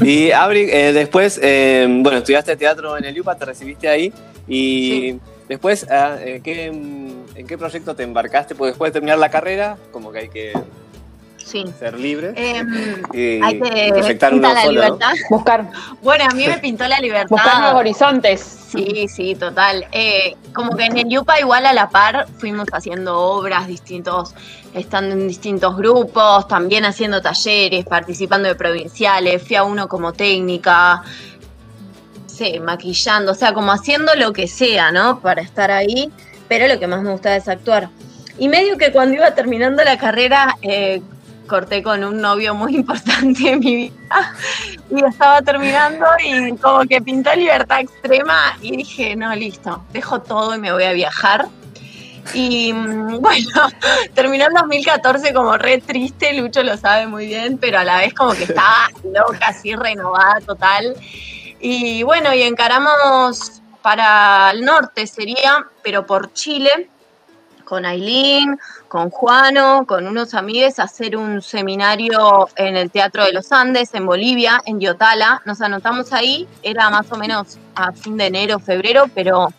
[0.00, 4.12] Y Abri, eh, después, eh, bueno, estudiaste teatro en el UPA, te recibiste ahí
[4.48, 8.54] y después, ah, eh, ¿qué, ¿en qué proyecto te embarcaste?
[8.54, 10.52] Porque después de terminar la carrera, como que hay que
[11.44, 11.64] Sí.
[11.78, 14.84] ser libre Em, y, hay que proyectar pinta uno la solo, ¿no?
[14.86, 15.12] libertad.
[15.28, 17.28] Buscar, Bueno, a mí me pintó la libertad.
[17.28, 18.40] buscar nuevos horizontes.
[18.70, 19.86] Sí, sí, total.
[19.92, 24.34] Eh, como que en el Yupa igual a la par fuimos haciendo obras distintos,
[24.72, 31.02] estando en distintos grupos, también haciendo talleres, participando de provinciales, fui a uno como técnica,
[32.60, 35.20] maquillando, o sea, como haciendo lo que sea, ¿no?
[35.20, 36.10] Para estar ahí,
[36.48, 37.88] pero lo que más me gusta es actuar.
[38.38, 41.02] Y medio que cuando iba terminando la carrera, eh,
[41.46, 44.34] corté con un novio muy importante en mi vida
[44.90, 50.54] y estaba terminando y como que pintó libertad extrema y dije, no, listo, dejo todo
[50.54, 51.48] y me voy a viajar.
[52.34, 53.68] Y mm, bueno,
[54.14, 58.14] terminó el 2014 como re triste, Lucho lo sabe muy bien, pero a la vez
[58.14, 60.96] como que estaba loca, así renovada total.
[61.64, 66.90] Y bueno, y encaramos para el norte sería, pero por Chile,
[67.64, 73.52] con Aileen, con Juano, con unos amigos, hacer un seminario en el Teatro de los
[73.52, 75.40] Andes, en Bolivia, en Yotala.
[75.44, 79.52] Nos anotamos ahí, era más o menos a fin de enero, febrero, pero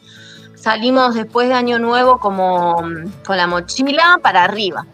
[0.55, 4.85] salimos después de Año Nuevo como mm, con la mochila para arriba.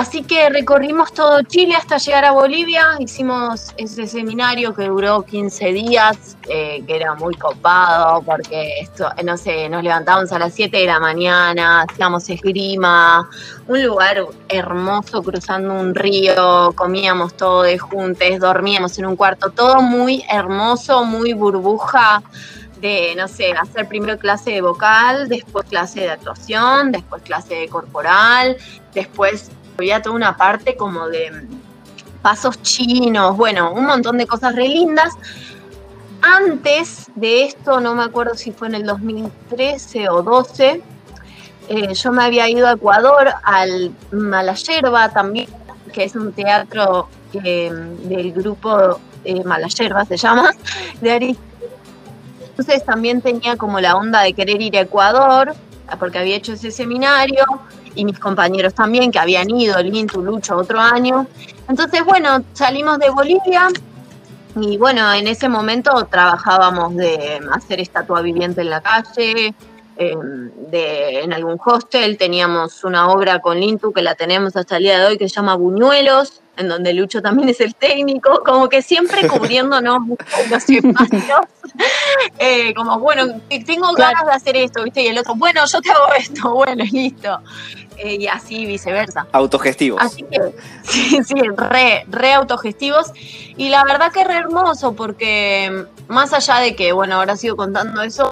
[0.00, 5.72] Así que recorrimos todo Chile hasta llegar a Bolivia, hicimos ese seminario que duró 15
[5.74, 10.74] días, eh, que era muy copado porque esto, no sé, nos levantábamos a las 7
[10.74, 13.28] de la mañana, hacíamos esgrima,
[13.68, 20.24] un lugar hermoso cruzando un río, comíamos todos juntos, dormíamos en un cuarto, todo muy
[20.30, 22.22] hermoso, muy burbuja
[22.80, 27.68] de, no sé, hacer primero clase de vocal, después clase de actuación, después clase de
[27.68, 28.56] corporal,
[28.94, 31.46] después había toda una parte como de
[32.22, 35.14] pasos chinos, bueno, un montón de cosas re lindas.
[36.22, 40.82] Antes de esto, no me acuerdo si fue en el 2013 o 12,
[41.68, 45.48] eh, yo me había ido a Ecuador al Malayerba también,
[45.92, 47.70] que es un teatro eh,
[48.04, 50.50] del grupo eh, Malayerba, se llama,
[51.00, 51.36] de.
[52.50, 55.54] Entonces también tenía como la onda de querer ir a Ecuador,
[55.98, 57.44] porque había hecho ese seminario,
[57.94, 61.26] y mis compañeros también, que habían ido, Lintu, Lucho, otro año.
[61.68, 63.68] Entonces, bueno, salimos de Bolivia
[64.56, 69.54] y bueno, en ese momento trabajábamos de hacer estatua viviente en la calle,
[69.96, 70.16] eh,
[70.70, 74.98] de, en algún hostel, teníamos una obra con Lintu que la tenemos hasta el día
[74.98, 78.82] de hoy que se llama Buñuelos, en donde Lucho también es el técnico, como que
[78.82, 80.06] siempre cubriéndonos
[80.50, 81.40] los espacios,
[82.38, 85.02] eh, como bueno, tengo ganas de hacer esto, ¿viste?
[85.02, 87.40] Y el otro, bueno, yo te hago esto, bueno, listo.
[87.96, 89.26] Eh, y así viceversa.
[89.32, 90.00] Autogestivos.
[90.00, 90.38] Así que,
[90.84, 93.12] sí, sí, re, re autogestivos.
[93.56, 97.56] Y la verdad que es re hermoso porque más allá de que, bueno, ahora sigo
[97.56, 98.30] contando eso,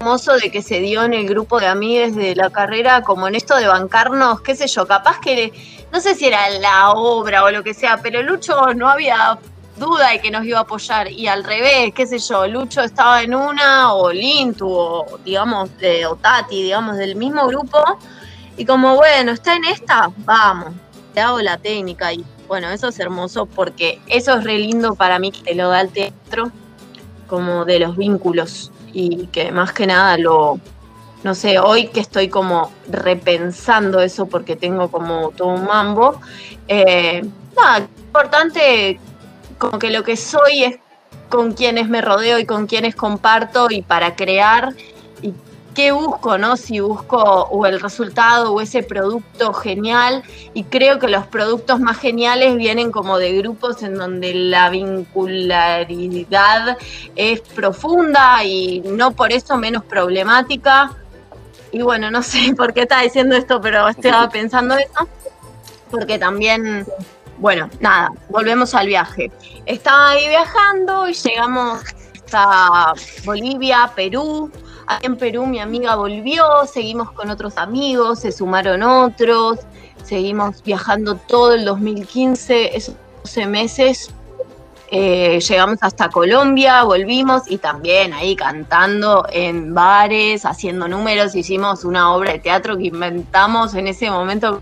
[0.00, 3.34] hermoso de que se dio en el grupo de amigues de la carrera, como en
[3.34, 5.52] esto de bancarnos, qué sé yo, capaz que,
[5.92, 9.38] no sé si era la obra o lo que sea, pero Lucho no había
[9.76, 11.12] duda de que nos iba a apoyar.
[11.12, 15.68] Y al revés, qué sé yo, Lucho estaba en una o Lintu o digamos
[16.08, 17.78] o Tati, digamos del mismo grupo
[18.56, 20.72] y como bueno, está en esta, vamos,
[21.12, 25.18] te hago la técnica y bueno, eso es hermoso porque eso es re lindo para
[25.18, 26.50] mí que te lo da el teatro
[27.26, 30.58] como de los vínculos y que más que nada lo,
[31.22, 36.20] no sé, hoy que estoy como repensando eso porque tengo como todo un mambo,
[36.68, 37.22] eh,
[37.56, 38.98] nada, importante
[39.58, 40.78] como que lo que soy es
[41.28, 44.74] con quienes me rodeo y con quienes comparto y para crear
[45.80, 46.58] qué busco, ¿no?
[46.58, 50.22] Si busco o el resultado o ese producto genial
[50.52, 56.76] y creo que los productos más geniales vienen como de grupos en donde la vincularidad
[57.16, 60.94] es profunda y no por eso menos problemática.
[61.72, 65.08] Y bueno, no sé por qué estaba diciendo esto, pero estaba pensando eso,
[65.90, 66.84] porque también
[67.38, 69.32] bueno, nada, volvemos al viaje.
[69.64, 71.82] Estaba ahí viajando y llegamos
[72.14, 72.92] hasta
[73.24, 74.52] Bolivia, Perú.
[75.02, 79.60] En Perú mi amiga volvió, seguimos con otros amigos, se sumaron otros,
[80.02, 84.10] seguimos viajando todo el 2015, esos 12 meses.
[84.92, 92.12] Eh, llegamos hasta Colombia, volvimos y también ahí cantando en bares, haciendo números, hicimos una
[92.12, 94.60] obra de teatro que inventamos en ese momento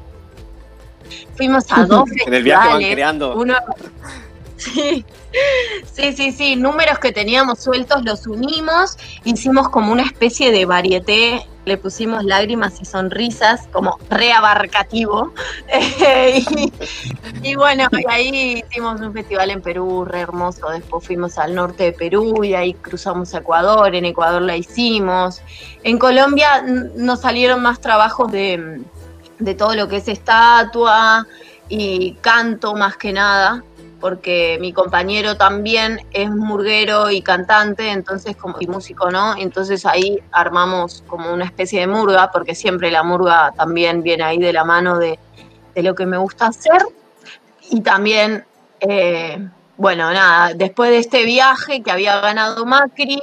[1.37, 3.35] Fuimos a dos En el viaje van creando.
[3.37, 3.55] uno-
[4.59, 5.05] Sí,
[5.93, 11.47] sí, sí, sí, números que teníamos sueltos los unimos, hicimos como una especie de varieté,
[11.65, 15.33] le pusimos lágrimas y sonrisas, como reabarcativo.
[16.35, 16.73] y,
[17.43, 21.85] y bueno, y ahí hicimos un festival en Perú re hermoso, después fuimos al norte
[21.85, 25.41] de Perú y ahí cruzamos Ecuador, en Ecuador la hicimos.
[25.85, 26.65] En Colombia
[26.97, 28.81] nos salieron más trabajos de,
[29.39, 31.29] de todo lo que es estatua
[31.69, 33.63] y canto más que nada,
[34.01, 39.37] porque mi compañero también es murguero y cantante, entonces como y músico, ¿no?
[39.37, 44.39] Entonces ahí armamos como una especie de murga, porque siempre la murga también viene ahí
[44.39, 45.19] de la mano de,
[45.75, 46.83] de lo que me gusta hacer.
[47.71, 48.45] Y también,
[48.81, 53.23] eh, bueno, nada, después de este viaje que había ganado Macri,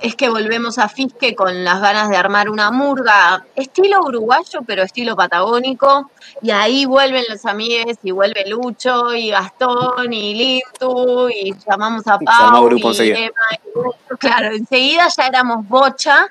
[0.00, 4.82] es que volvemos a Fisque con las ganas de armar una murga, estilo uruguayo, pero
[4.82, 6.10] estilo patagónico,
[6.42, 12.18] y ahí vuelven los amigues, y vuelve Lucho, y Gastón, y Lintu, y llamamos a
[12.18, 13.18] Pau, grupo y enseguida.
[13.18, 16.28] Emma, y claro, enseguida ya éramos bocha,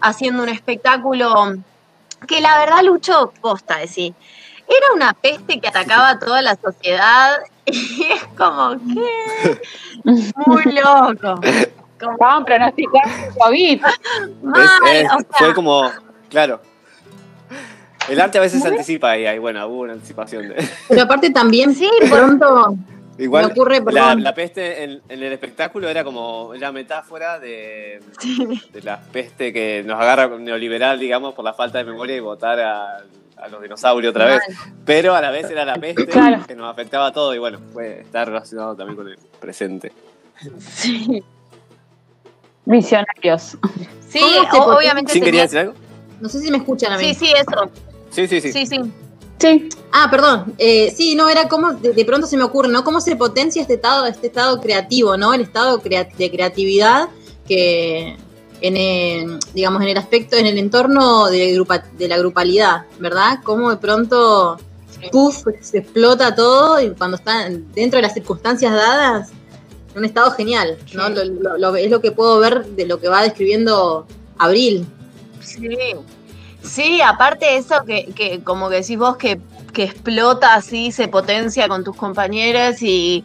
[0.00, 1.54] haciendo un espectáculo
[2.26, 4.14] que la verdad Lucho posta, decir,
[4.66, 9.60] era una peste que atacaba a toda la sociedad y es como que
[10.46, 11.40] muy loco.
[12.04, 13.82] Como, Estaban pronosticando COVID.
[14.42, 15.90] mal, Es- es- o sea, fue como,
[16.30, 16.60] claro.
[18.08, 20.48] El arte a veces se anticipa y ahí, bueno, hubo una anticipación.
[20.48, 20.56] De,
[20.88, 22.76] Pero aparte también, Sí, pronto,
[23.16, 28.00] igual, ocurre, la, peste en, en el espectáculo era como la metáfora de,
[28.72, 32.60] de la peste que nos agarra neoliberal, digamos, por la falta de memoria y votar
[32.60, 32.98] a,
[33.38, 34.42] a los dinosaurios otra vez.
[34.84, 36.44] Pero a la vez era la peste Claro.
[36.46, 39.92] que nos afectaba a todo y bueno, puede estar relacionado también con el presente.
[40.58, 41.24] sí,
[42.66, 43.56] Visionarios.
[44.08, 45.74] sí, ¿Cómo se o- pot- obviamente ¿Sin quería decir algo?
[46.20, 47.04] no sé si me escuchan a mí.
[47.04, 47.70] Sí, sí, eso.
[48.10, 48.52] Sí, sí, sí.
[48.52, 48.80] Sí, sí.
[49.38, 49.68] Sí.
[49.92, 50.54] Ah, perdón.
[50.58, 52.84] Eh, sí, no, era como, de, de pronto se me ocurre, ¿no?
[52.84, 55.34] ¿Cómo se potencia este estado, este estado creativo, ¿no?
[55.34, 57.08] El estado crea- de creatividad
[57.46, 58.16] que,
[58.60, 63.40] en el, digamos, en el aspecto, en el entorno de, grupa- de la grupalidad, ¿verdad?
[63.42, 64.56] Cómo de pronto,
[65.10, 69.30] puff, se explota todo y cuando está dentro de las circunstancias dadas,
[69.94, 71.08] un estado genial, ¿no?
[71.08, 74.06] Lo- lo- lo- es lo que puedo ver de lo que va describiendo
[74.38, 74.86] Abril.
[75.40, 75.68] Sí,
[76.62, 79.40] sí, aparte eso que, que como que decís vos que,
[79.72, 83.24] que explota así, se potencia con tus compañeros y,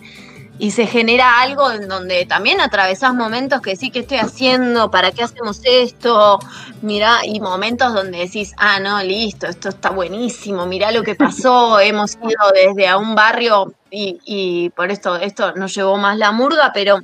[0.59, 4.91] y se genera algo en donde también atravesás momentos que sí, ¿qué estoy haciendo?
[4.91, 6.39] ¿Para qué hacemos esto?
[6.82, 11.80] Mirá, y momentos donde decís, ah, no, listo, esto está buenísimo, mirá lo que pasó,
[11.80, 16.31] hemos ido desde a un barrio y, y por esto, esto nos llevó más la
[16.31, 17.01] murga, pero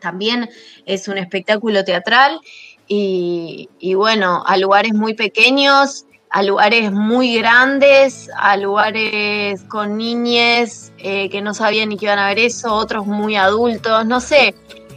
[0.00, 0.48] también
[0.86, 2.40] es un espectáculo teatral
[2.88, 10.92] y, y bueno, a lugares muy pequeños, a lugares muy grandes, a lugares con niñes
[10.98, 14.54] eh, que no sabían ni que iban a ver eso, otros muy adultos, no sé,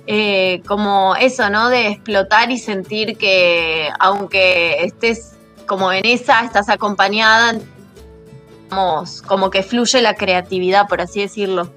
[0.07, 1.69] eh, como eso, ¿no?
[1.69, 5.33] De explotar y sentir que aunque estés
[5.65, 7.55] como en esa, estás acompañada,
[8.69, 11.69] como que fluye la creatividad, por así decirlo,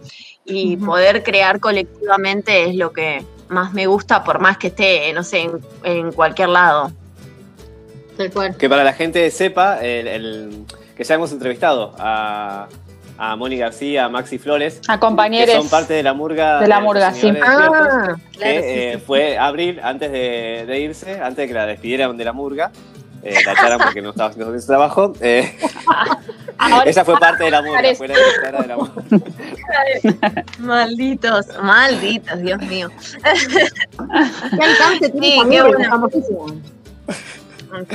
[0.45, 5.22] y poder crear colectivamente es lo que más me gusta, por más que esté, no
[5.22, 6.91] sé, en, en cualquier lado.
[8.16, 8.57] Tal cual.
[8.57, 10.64] Que para la gente sepa, el, el-
[10.97, 12.66] que ya hemos entrevistado a,
[13.16, 15.55] a Moni García, a Maxi Flores, A que compañeros.
[15.55, 16.61] son parte de la murga.
[16.61, 17.28] De la murga, sí.
[17.28, 19.03] Ah, que claro, sí, eh, sí.
[19.07, 22.72] fue Abril antes de, de irse, antes de que la despidieran de la murga.
[23.23, 25.12] Eh, la echaran porque no estaba haciendo bien su trabajo.
[25.21, 25.57] eh,
[26.87, 27.97] ella fue parte de la murga, Parece.
[27.97, 28.95] fue la directora de la murga.
[30.59, 32.91] Malditos, malditos, Dios mío.
[33.23, 36.09] ¿Qué alcance tiene Sí, qué bueno.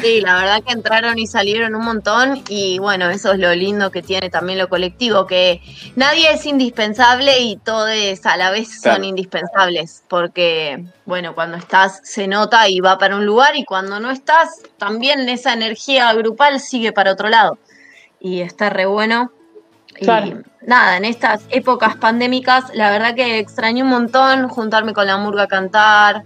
[0.01, 3.91] Sí, la verdad que entraron y salieron un montón y bueno, eso es lo lindo
[3.91, 5.61] que tiene también lo colectivo, que
[5.95, 7.89] nadie es indispensable y todos
[8.26, 13.26] a la vez son indispensables, porque bueno, cuando estás se nota y va para un
[13.26, 17.57] lugar y cuando no estás, también esa energía grupal sigue para otro lado.
[18.19, 19.32] Y está re bueno.
[19.99, 20.07] Y
[20.65, 25.43] nada, en estas épocas pandémicas, la verdad que extrañé un montón juntarme con la murga
[25.43, 26.24] a cantar,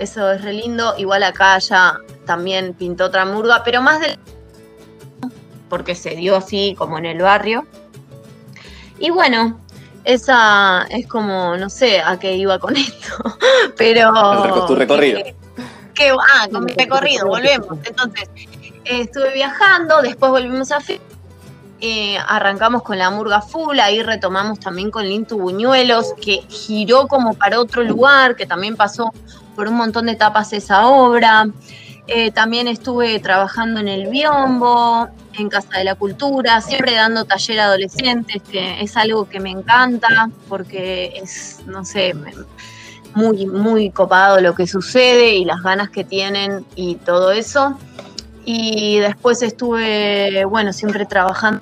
[0.00, 0.94] eso es re lindo.
[0.98, 4.18] Igual acá ya también pintó otra murga, pero más del.
[5.68, 7.64] porque se dio así como en el barrio.
[8.98, 9.60] Y bueno,
[10.04, 13.16] esa es como, no sé a qué iba con esto,
[13.76, 14.10] pero.
[14.12, 15.22] Reco- tu recorrido.
[15.22, 15.36] que-
[15.94, 17.78] que- ah, con mi recorrido, volvemos.
[17.84, 18.28] Entonces,
[18.84, 20.78] eh, estuve viajando, después volvimos a.
[21.82, 27.32] Eh, arrancamos con la murga full, ahí retomamos también con Lintu Buñuelos, que giró como
[27.32, 29.14] para otro lugar, que también pasó
[29.60, 31.46] por un montón de etapas esa obra.
[32.06, 35.06] Eh, también estuve trabajando en el Biombo,
[35.38, 39.50] en Casa de la Cultura, siempre dando taller a adolescentes, que es algo que me
[39.50, 42.14] encanta, porque es, no sé,
[43.14, 47.78] muy, muy copado lo que sucede y las ganas que tienen y todo eso.
[48.46, 51.60] Y después estuve, bueno, siempre trabajando,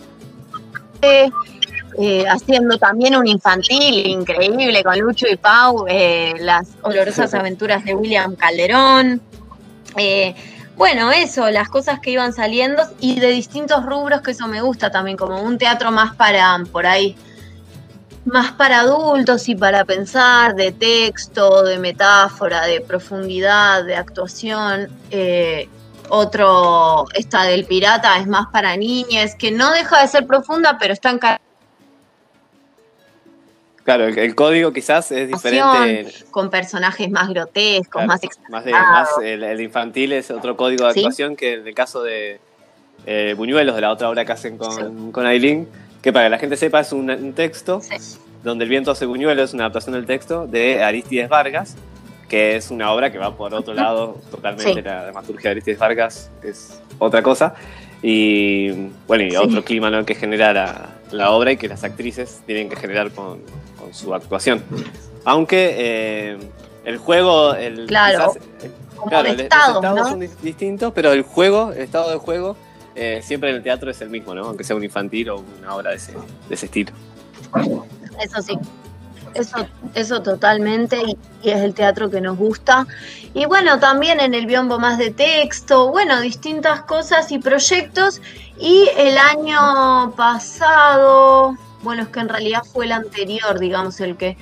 [2.01, 7.95] eh, haciendo también un infantil increíble con Lucho y Pau, eh, las olorosas aventuras de
[7.95, 9.21] William Calderón.
[9.97, 10.33] Eh,
[10.77, 14.93] bueno, eso, las cosas que iban saliendo y de distintos rubros, que eso me gusta
[14.93, 17.17] también, como un teatro más para, por ahí,
[18.25, 24.89] más para adultos y para pensar, de texto, de metáfora, de profundidad, de actuación.
[25.11, 25.69] Eh,
[26.11, 30.95] otro, esta del pirata, es más para niñas, que no deja de ser profunda, pero
[30.95, 31.19] está en
[33.89, 36.13] Claro, el, el código quizás es diferente.
[36.31, 38.21] con personajes más grotescos, Claro, más
[38.51, 39.09] más de- exagerados.
[39.17, 41.01] más el, el infantil es otro código de Sí.
[41.01, 42.39] actuación que en el caso de
[43.07, 45.67] eh, Buñuelos, de la otra obra que hacen con, con Aileen,
[46.03, 48.19] que para que la gente sepa es un, un texto Sí.
[48.45, 51.75] donde el viento hace Buñuelos, es una adaptación del texto de Aristides Vargas,
[52.29, 56.31] que es una obra que va por otro lado, totalmente la dramaturgia de Aristides Vargas
[56.43, 57.55] es otra cosa.
[58.03, 58.71] Y
[59.07, 60.05] bueno, y otro clima ¿no?
[60.05, 63.41] que genera la, la obra y que las actrices tienen que generar con,
[63.79, 64.63] con su actuación.
[65.25, 66.39] Aunque eh,
[66.85, 71.13] el juego, el, Claro, quizás, eh, Como claro, el- los estados, son dis- distintos, pero
[71.13, 72.57] el juego, el estado de juego,
[72.95, 74.45] eh, siempre en el teatro es el mismo, ¿no?
[74.47, 76.93] Aunque sea un infantil o una obra de ese, de ese estilo.
[78.21, 78.59] Eso sí.
[79.39, 81.17] Eso, eso totalmente, y,
[81.49, 82.87] es el teatro que nos gusta.
[83.35, 88.21] Y bueno, también en el biombo más de texto, bueno, distintas cosas y proyectos.
[88.59, 94.37] Y el año pasado, bueno, es que en realidad fue el anterior, digamos, el que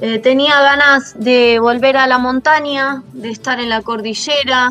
[0.00, 4.70] eh, tenía ganas de volver a la montaña, de estar en la cordillera,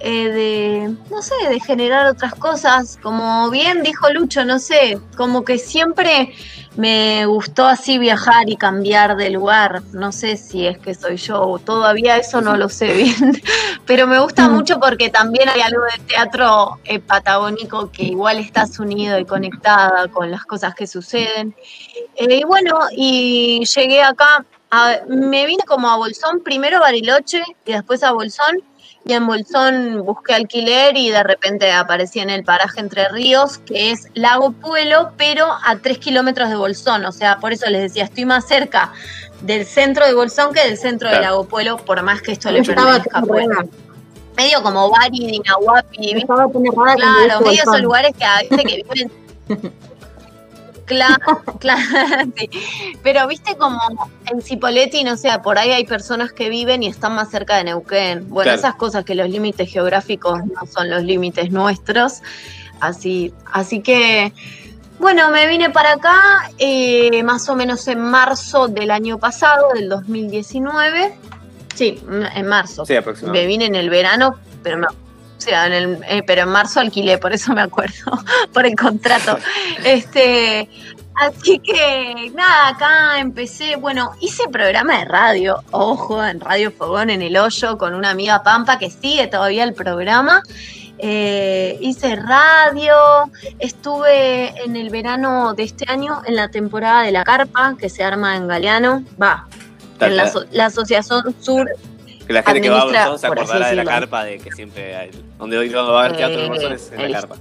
[0.00, 2.98] eh, de, no sé, de generar otras cosas.
[3.02, 6.34] Como bien dijo Lucho, no sé, como que siempre
[6.76, 9.82] me gustó así viajar y cambiar de lugar.
[9.92, 13.14] No sé si es que soy yo, todavía eso no lo sé bien,
[13.86, 18.78] pero me gusta mucho porque también hay algo del teatro eh, patagónico que igual estás
[18.78, 21.54] unido y conectada con las cosas que suceden.
[22.16, 27.42] Eh, y bueno, y llegué acá, a- me vine como a Bolsón, primero a Bariloche
[27.66, 28.62] y después a Bolsón.
[29.04, 33.90] Y en Bolsón busqué alquiler y de repente aparecí en el paraje Entre Ríos, que
[33.90, 37.04] es Lago Puelo, pero a tres kilómetros de Bolsón.
[37.04, 38.92] O sea, por eso les decía, estoy más cerca
[39.40, 41.30] del centro de Bolsón que del centro de Claro.
[41.30, 43.64] Lago Puelo, por más que esto le pertenezca a errada.
[44.36, 49.12] Medio como Bari, Dinahuapi, Claro, medio esos lugares que a veces que viven.
[50.84, 51.82] Claro, claro,
[52.36, 52.50] sí.
[53.02, 53.78] Pero viste como
[54.30, 57.64] en Cipolletti, no sé, por ahí hay personas que viven y están más cerca de
[57.64, 58.28] Neuquén.
[58.28, 58.58] Bueno, Claro.
[58.58, 62.20] esas cosas que los límites geográficos no son los límites nuestros.
[62.80, 64.32] Así, así que,
[64.98, 69.88] bueno, me vine para acá eh, más o menos en marzo del año pasado, del
[69.88, 71.14] 2019.
[71.74, 72.02] Sí,
[72.34, 72.84] en marzo.
[72.84, 73.46] Sí, Me aproximadamente.
[73.46, 74.88] vine en el verano, pero no.
[75.42, 78.12] O sea, en el, eh, pero en marzo alquilé, por eso me acuerdo,
[78.52, 79.38] por el contrato.
[79.84, 80.68] Este,
[81.16, 87.22] así que nada, acá empecé, bueno, hice programa de radio, ojo, en Radio Fogón en
[87.22, 90.44] el Hoyo, con una amiga Pampa que sigue todavía el programa.
[90.98, 92.94] Eh, hice radio,
[93.58, 98.04] estuve en el verano de este año en la temporada de la carpa que se
[98.04, 99.48] arma en Galeano, va,
[99.98, 101.68] en la, la Asociación Sur
[102.32, 104.96] Que la gente que va a Bolsón se acordará de la carpa, de que siempre
[104.96, 107.36] hay, donde hoy va a haber teatro Eh, Bolsón es en la carpa.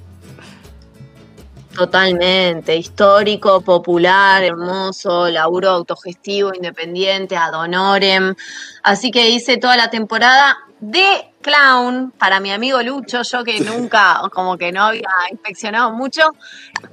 [1.74, 8.36] Totalmente, histórico, popular, hermoso, laburo autogestivo, independiente, ad honorem.
[8.84, 14.22] Así que hice toda la temporada de clown para mi amigo Lucho, yo que nunca,
[14.34, 16.24] como que no había inspeccionado mucho.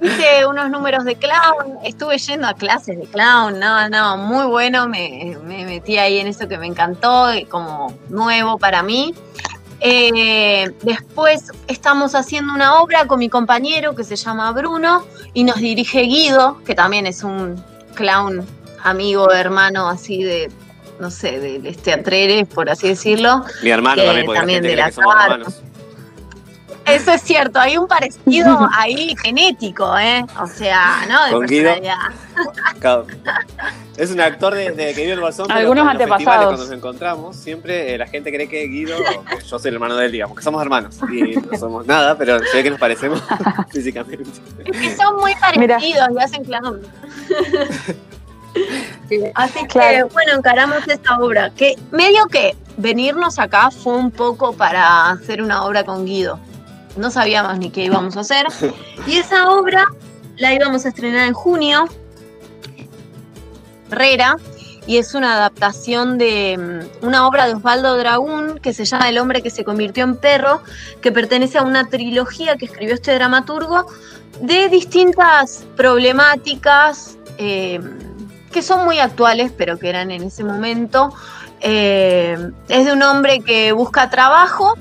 [0.01, 4.87] Hice unos números de clown, estuve yendo a clases de clown, no, no, muy bueno,
[4.87, 9.13] me, me metí ahí en eso que me encantó, y como nuevo para mí.
[9.81, 15.55] Eh, después estamos haciendo una obra con mi compañero que se llama Bruno y nos
[15.55, 17.63] dirige Guido, que también es un
[17.95, 18.45] clown
[18.83, 20.51] amigo, hermano, así de,
[20.99, 23.43] no sé, de, de teatreres, por así decirlo.
[23.63, 25.33] Mi hermano que también, porque también la gente de la que somos carpa.
[25.33, 25.61] hermanos.
[26.85, 30.25] Eso es cierto, hay un parecido ahí genético, ¿eh?
[30.41, 31.25] O sea, ¿no?
[31.25, 31.71] De Con Guido.
[33.95, 36.45] Es un actor de, de que vive en Bolsón, pero Algunos los festivales antepasados.
[36.47, 39.75] cuando nos encontramos, siempre eh, la gente cree que Guido, o que yo soy el
[39.75, 40.97] hermano de él, digamos, que somos hermanos.
[41.11, 43.21] Y no somos nada, pero se ve que nos parecemos
[43.71, 44.23] físicamente.
[44.65, 45.77] Es que son muy Mira.
[45.77, 46.81] parecidos y hacen clown.
[49.35, 51.49] Así que, bueno, encaramos esta obra.
[51.51, 56.39] Que medio que venirnos acá fue un poco para hacer una obra con Guido.
[56.95, 58.47] No sabíamos ni qué íbamos a hacer.
[59.07, 59.87] Y esa obra
[60.37, 61.87] la íbamos a estrenar en junio.
[63.91, 64.37] Herrera.
[64.85, 66.57] Y es una adaptación de
[67.01, 70.17] mm, una obra de Osvaldo Dragún que se llama El hombre que se convirtió en
[70.17, 70.61] perro,
[71.01, 73.85] que pertenece a una trilogía que escribió este dramaturgo
[74.41, 77.79] de distintas problemáticas eh,
[78.49, 81.13] que son muy actuales, pero que eran en ese momento.
[81.61, 82.37] Eh,
[82.67, 84.75] es de un hombre que busca trabajo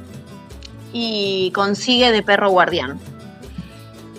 [0.93, 2.99] y consigue de perro guardián.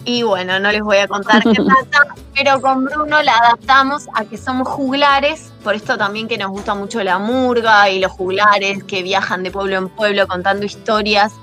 [0.05, 4.25] Y bueno, no les voy a contar qué pasa, pero con Bruno la adaptamos a
[4.25, 8.83] que somos juglares, por esto también que nos gusta mucho la murga y los juglares
[8.85, 11.33] que viajan de pueblo en pueblo contando historias.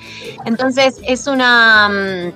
[0.47, 2.33] Entonces es una, mm,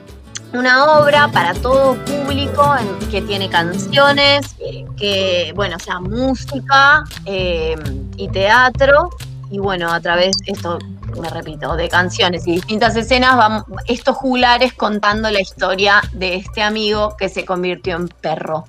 [0.52, 4.54] una obra para todo público en- que tiene canciones,
[4.96, 7.76] que, bueno, o sea, música eh,
[8.16, 9.10] y teatro.
[9.50, 10.78] Y bueno, a través, esto
[11.18, 17.16] me repito, de canciones y distintas escenas, estos juglares contando la historia de este amigo
[17.16, 18.64] que se convirtió en perro.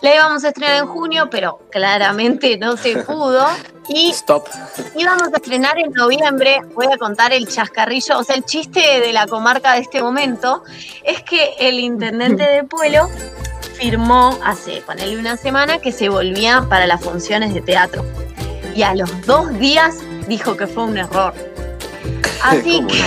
[0.00, 3.46] La íbamos a estrenar en junio, pero claramente no se pudo.
[3.88, 4.46] Y Stop.
[4.96, 6.60] íbamos a estrenar en noviembre.
[6.74, 10.64] Voy a contar el chascarrillo, o sea, el chiste de la comarca de este momento
[11.04, 13.08] es que el intendente de Pueblo
[13.74, 18.04] firmó hace, ponele una semana, que se volvía para las funciones de teatro.
[18.74, 21.34] Y a los dos días dijo que fue un error.
[22.42, 23.04] Así ¿Cómo que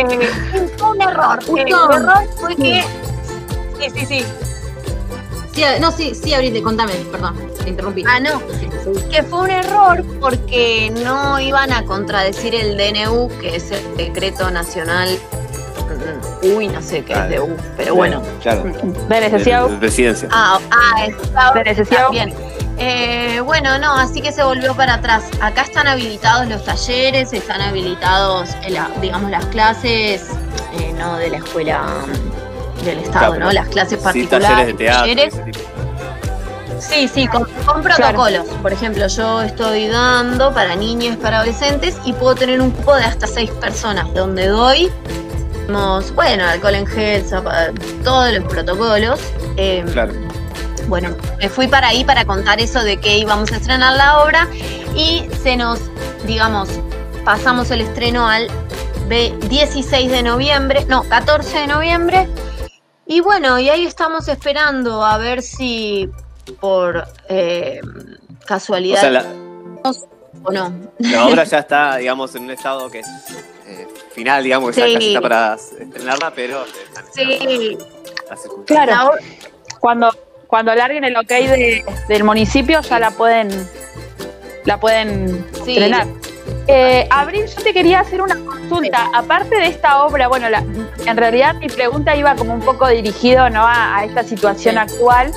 [0.00, 1.38] eh, fue un error.
[1.40, 1.92] El Justo.
[1.92, 2.84] error fue que.
[3.80, 4.24] Sí, sí, sí.
[5.54, 8.02] Sí, no, sí, sí, Abril, contame, perdón, te interrumpí.
[8.08, 8.40] Ah, no.
[9.10, 14.50] Que fue un error porque no iban a contradecir el DNU, que es el decreto
[14.50, 15.18] nacional.
[16.42, 18.22] mm, Uy, no sé qué es de U, pero bueno.
[18.40, 18.64] Claro.
[18.64, 19.68] De necesidad.
[19.68, 20.28] De.
[20.30, 22.08] Ah, ah, está De necesidad.
[22.10, 22.34] bien.
[22.78, 25.24] Eh, bueno, no, así que se volvió para atrás.
[25.40, 30.30] Acá están habilitados los talleres, están habilitados, la- digamos, las clases,
[30.78, 33.52] eh, no de la escuela mm, del Estado, Claro, ¿no?
[33.52, 34.48] Las clases Sí, particulares.
[34.48, 35.00] talleres de teatro.
[35.02, 35.34] talleres.
[35.34, 35.58] ese tipo.
[36.80, 38.46] Sí, sí, con, con protocolos.
[38.60, 43.04] Por ejemplo, yo estoy dando para niños, para adolescentes y puedo tener un cupo de
[43.04, 44.90] hasta seis personas, donde doy,
[46.16, 47.24] bueno, alcohol en gel,
[48.02, 49.20] todos los protocolos.
[49.56, 50.12] Eh, Claro.
[50.88, 54.48] Bueno, me fui para ahí para contar eso de que íbamos a estrenar la obra
[54.96, 55.78] y se nos,
[56.26, 56.68] digamos,
[57.24, 58.48] pasamos el estreno al
[59.08, 62.28] ve- 16 de noviembre, no, 14 de noviembre.
[63.06, 66.08] Y bueno, y ahí estamos esperando a ver si
[66.60, 69.24] por eh, O casualidad sea, la,
[70.44, 70.72] o no.
[70.98, 73.06] la obra ya está, digamos, en un estado que es
[73.66, 74.94] eh, final, digamos, que ya Sí.
[74.94, 76.64] casi está para estrenarla, pero
[77.14, 77.76] Sí.
[78.66, 79.12] Claro.
[79.80, 80.10] Cuando,
[80.52, 83.48] cuando larguen el ok de- del municipio ya la pueden
[84.66, 85.70] la pueden Sí.
[85.78, 86.06] estrenar.
[86.66, 89.08] Eh, Abril, yo te quería hacer una consulta.
[89.14, 90.62] Aparte de esta obra, bueno, la-
[91.06, 93.66] en realidad mi pregunta iba como un poco dirigido ¿no?
[93.66, 94.78] a, a esta situación Sí.
[94.78, 95.32] actual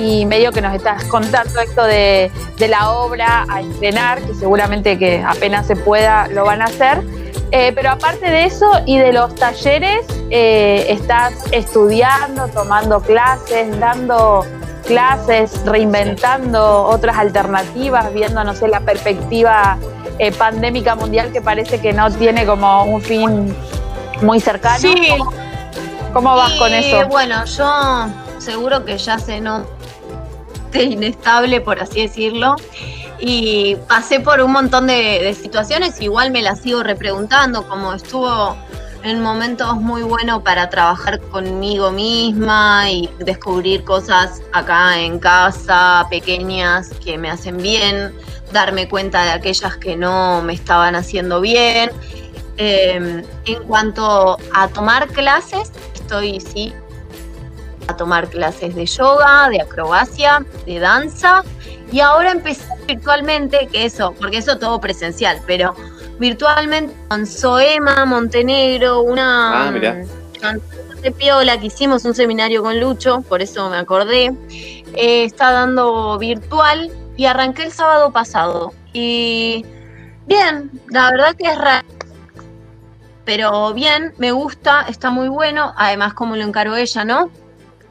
[0.00, 4.98] y medio que nos estás contando esto de, de la obra a estrenar, que seguramente
[4.98, 7.02] que apenas se pueda lo van a hacer.
[7.52, 14.46] Eh, pero aparte de eso y de los talleres, eh, estás estudiando, tomando clases, dando
[14.86, 19.78] clases, reinventando otras alternativas, viendo, no sé, la perspectiva
[20.18, 23.54] eh, pandémica mundial que parece que no tiene como un fin
[24.22, 24.78] muy cercano.
[24.78, 24.94] Sí.
[25.18, 25.32] ¿Cómo,
[26.12, 27.08] cómo vas con eso?
[27.08, 28.06] Bueno, yo
[28.38, 29.64] seguro que ya se no
[30.78, 32.56] inestable, por así decirlo.
[33.18, 38.56] Y pasé por un montón de, situaciones, igual me las sigo repreguntando, como estuvo
[39.02, 46.90] en momentos muy buenos para trabajar conmigo misma y descubrir cosas acá en casa, pequeñas,
[47.04, 48.14] que me hacen bien,
[48.52, 51.90] darme cuenta de aquellas que no me estaban haciendo bien.
[52.56, 56.74] Eh, en cuanto a tomar clases, estoy sí
[57.90, 61.42] a tomar clases de yoga, de acrobacia, de danza
[61.92, 65.74] y ahora empecé virtualmente, que eso, porque eso todo presencial, pero
[66.18, 69.94] virtualmente con Soema Montenegro, una Ah, mirá.
[69.94, 74.32] mm, de piola que hicimos un seminario con Lucho, por eso me acordé,
[74.94, 79.64] eh, está dando virtual y arranqué el sábado pasado y
[80.26, 81.86] bien, la verdad que es raro
[83.24, 87.30] pero bien, me gusta, está muy bueno, además como lo encaró ella, ¿no?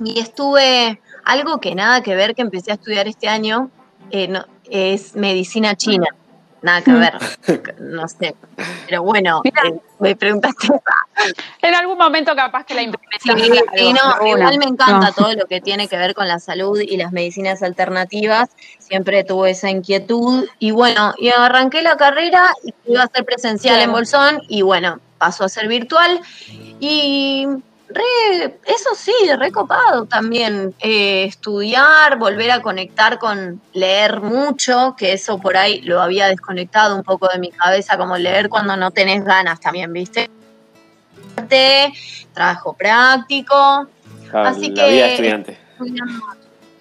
[0.04, 3.70] Y estuve, algo que nada que ver, que empecé a estudiar este año,
[4.12, 6.08] eh, no, es medicina china,
[6.62, 7.14] nada que ver,
[7.80, 8.36] no sé,
[8.88, 9.62] pero bueno, Mira.
[9.68, 10.68] eh, me preguntaste
[11.62, 13.84] En algún momento capaz que la Sí, implementaste.
[13.84, 15.14] y no, igual me encanta No.
[15.14, 18.50] todo lo que tiene que ver con la salud y las medicinas alternativas.
[18.80, 20.48] Siempre tuve esa inquietud.
[20.60, 25.00] Y bueno, y arranqué la carrera y iba a ser presencial en Bolsón y bueno,
[25.18, 26.22] pasó a ser virtual.
[26.80, 27.46] Y
[27.90, 30.74] re- eso sí, recopado también.
[30.80, 36.96] eh, estudiar, volver a conectar con leer mucho, que eso por ahí lo había desconectado
[36.96, 40.30] un poco de mi cabeza, como leer cuando no tenés ganas también, ¿viste?
[42.34, 43.88] Trabajo práctico,
[44.32, 45.58] Ah, Así la que- vida estudiante.
[45.72, 46.24] estudiando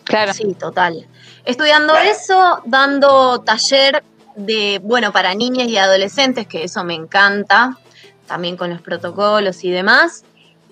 [0.04, 0.32] Claro.
[0.34, 1.06] Sí, total.
[1.46, 4.02] Estudiando eso, dando taller
[4.36, 7.78] de, bueno, para niñas y adolescentes, que eso me encanta,
[8.26, 10.24] también con los protocolos y demás.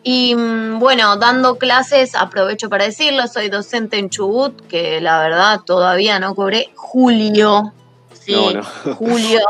[0.08, 5.62] Y mm, bueno, dando clases, aprovecho para decirlo, soy docente en Chubut, que la verdad
[5.66, 7.72] todavía no cobré julio.
[8.12, 8.94] Sí, No, no.
[8.94, 9.40] julio.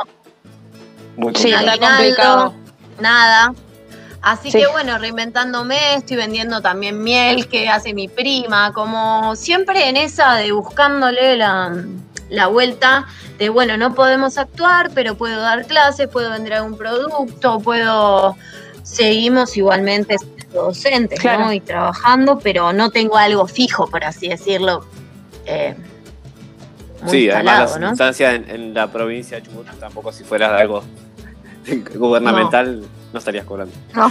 [1.19, 1.67] Muy Sí, complicado.
[1.67, 2.55] está aguinaldo, complicado.
[3.01, 3.55] Nada.
[4.23, 4.57] Así Sí.
[4.59, 10.37] que bueno, reinventándome, estoy vendiendo también miel que hace mi prima, como siempre en esa
[10.37, 11.85] de buscándole la,
[12.31, 13.05] la vuelta
[13.39, 18.39] de, bueno, no podemos actuar, pero puedo dar clases, puedo vender algún producto, puedo...
[18.83, 20.17] Seguimos igualmente
[20.57, 21.47] siendo docentes, Claro.
[21.47, 21.53] ¿no?
[21.53, 24.85] Y trabajando, pero no tengo algo fijo, por así decirlo.
[25.47, 25.75] eh,
[27.03, 27.89] muy Sí, además instalado, las ¿no?
[27.91, 30.83] instancias en, en la provincia de Chubut tampoco si fueras algo
[31.95, 32.83] gubernamental
[33.13, 33.75] no, estarías cobrando.
[33.95, 34.09] No.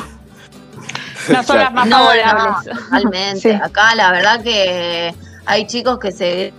[1.29, 2.77] No son las más No, no, favorables.
[2.79, 3.39] totalmente.
[3.39, 3.49] Sí.
[3.51, 5.13] Acá la verdad que
[5.45, 6.53] hay chicos que se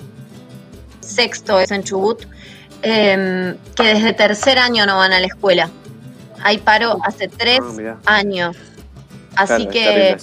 [1.01, 2.25] sexto es en Chubut,
[2.83, 5.71] em, que desde tercer año no van a la escuela.
[6.43, 7.61] Hay paro hace tres
[8.05, 8.57] Ah, años.
[9.37, 10.17] Así Claro, que,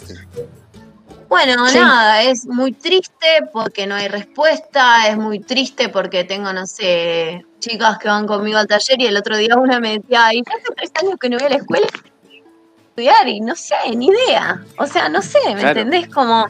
[1.29, 1.77] bueno, Sí.
[1.79, 7.45] nada, es muy triste porque no hay respuesta, es muy triste porque tengo, no sé,
[7.59, 10.73] chicas que van conmigo al taller y el otro día una me decía, ay, hace
[10.75, 14.63] tres años que no voy a la escuela a estudiar y no sé, ni idea.
[14.77, 15.79] O sea, no sé, ¿me Claro.
[15.79, 16.07] entendés?
[16.09, 16.47] Como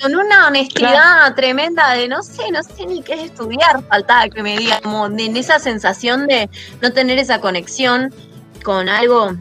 [0.00, 4.42] con una honestidad tremenda de no sé, no sé ni qué es estudiar, faltaba que
[4.42, 6.50] me diga, como de- en esa sensación de
[6.82, 8.12] no tener esa conexión
[8.64, 9.36] con algo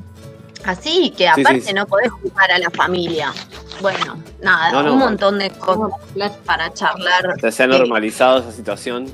[0.67, 1.73] así, que aparte sí, sí.
[1.73, 3.31] no podés jugar a la familia.
[3.81, 5.91] Bueno, nada, No, no, un montón de cosas
[6.45, 7.27] para charlar.
[7.35, 9.05] O sea, se ha Eh, normalizado esa situación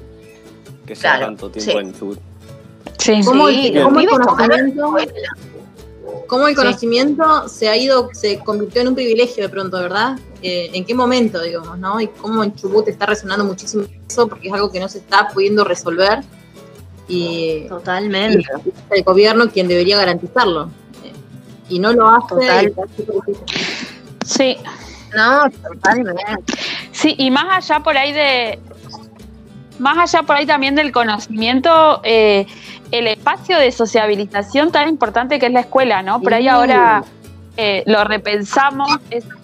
[0.86, 1.78] que lleva Claro, tanto tiempo sí.
[1.78, 2.20] en Chubut.
[2.98, 3.22] Sí.
[3.26, 4.96] ¿Cómo, Sí, el, cómo el conocimiento,
[6.28, 6.62] cómo el Sí.
[6.62, 10.18] conocimiento se ha ido, se convirtió en un privilegio de pronto, ¿verdad?
[10.42, 12.00] Eh, ¿En qué momento, digamos, no?
[12.02, 15.28] Y cómo en Chubut está resonando muchísimo eso, porque es algo que no se está
[15.30, 16.20] pudiendo resolver.
[17.08, 18.40] Y, Totalmente.
[18.66, 20.70] y es el gobierno quien debería garantizarlo.
[21.72, 22.28] Y no lo hace.
[22.28, 22.74] Total.
[24.26, 24.58] Sí,
[25.16, 26.22] No, totalmente.
[26.92, 28.60] sí, y más allá por ahí de.
[29.80, 32.46] Más allá por ahí también del conocimiento, eh,
[32.92, 36.22] el espacio de sociabilización tan importante que es la escuela, ¿no?
[36.22, 36.50] Por ahí Sí.
[36.50, 37.04] ahora
[37.58, 38.90] eh, lo repensamos.
[39.10, 39.42] espacio.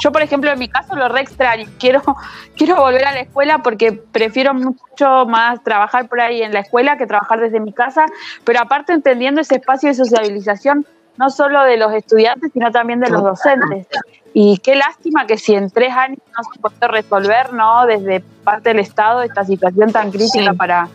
[0.00, 1.66] Yo, por ejemplo, en mi caso lo re extraño.
[1.80, 2.02] Quiero,
[2.56, 6.96] quiero volver a la escuela porque prefiero mucho más trabajar por ahí en la escuela
[6.98, 8.06] que trabajar desde mi casa,
[8.44, 10.86] pero aparte entendiendo ese espacio de sociabilización
[11.18, 13.86] no solo de los estudiantes, sino también de los docentes.
[14.34, 17.86] Y qué lástima que si en tres años no se puede resolver, ¿no?
[17.86, 20.56] Desde parte del Estado esta situación tan crítica Sí.
[20.56, 20.88] para,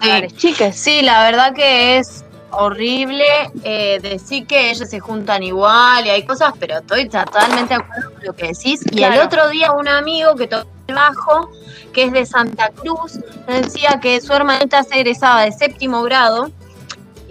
[0.00, 0.22] para Sí.
[0.22, 0.76] las chiques.
[0.76, 3.24] Sí, la verdad que es horrible
[3.64, 8.12] eh, decir que ellos se juntan igual y hay cosas, pero estoy totalmente de acuerdo
[8.12, 8.82] con lo que decís.
[8.90, 11.50] Y el otro día un amigo que toca el bajo,
[11.94, 16.50] que es de Santa Cruz, decía que su hermanita se egresaba de séptimo grado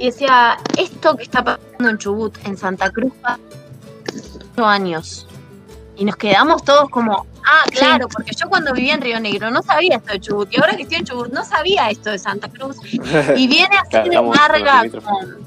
[0.01, 3.39] y decía, esto que está pasando en Chubut, en Santa Cruz, hace
[4.53, 5.27] ocho años.
[5.97, 9.61] Y nos quedamos todos como, ah, claro, porque yo cuando vivía en Río Negro no
[9.61, 10.49] sabía esto de Chubut.
[10.51, 12.77] Y ahora que estoy en Chubut no sabía esto de Santa Cruz.
[13.37, 14.83] Y viene así de larga.
[15.03, 15.37] con-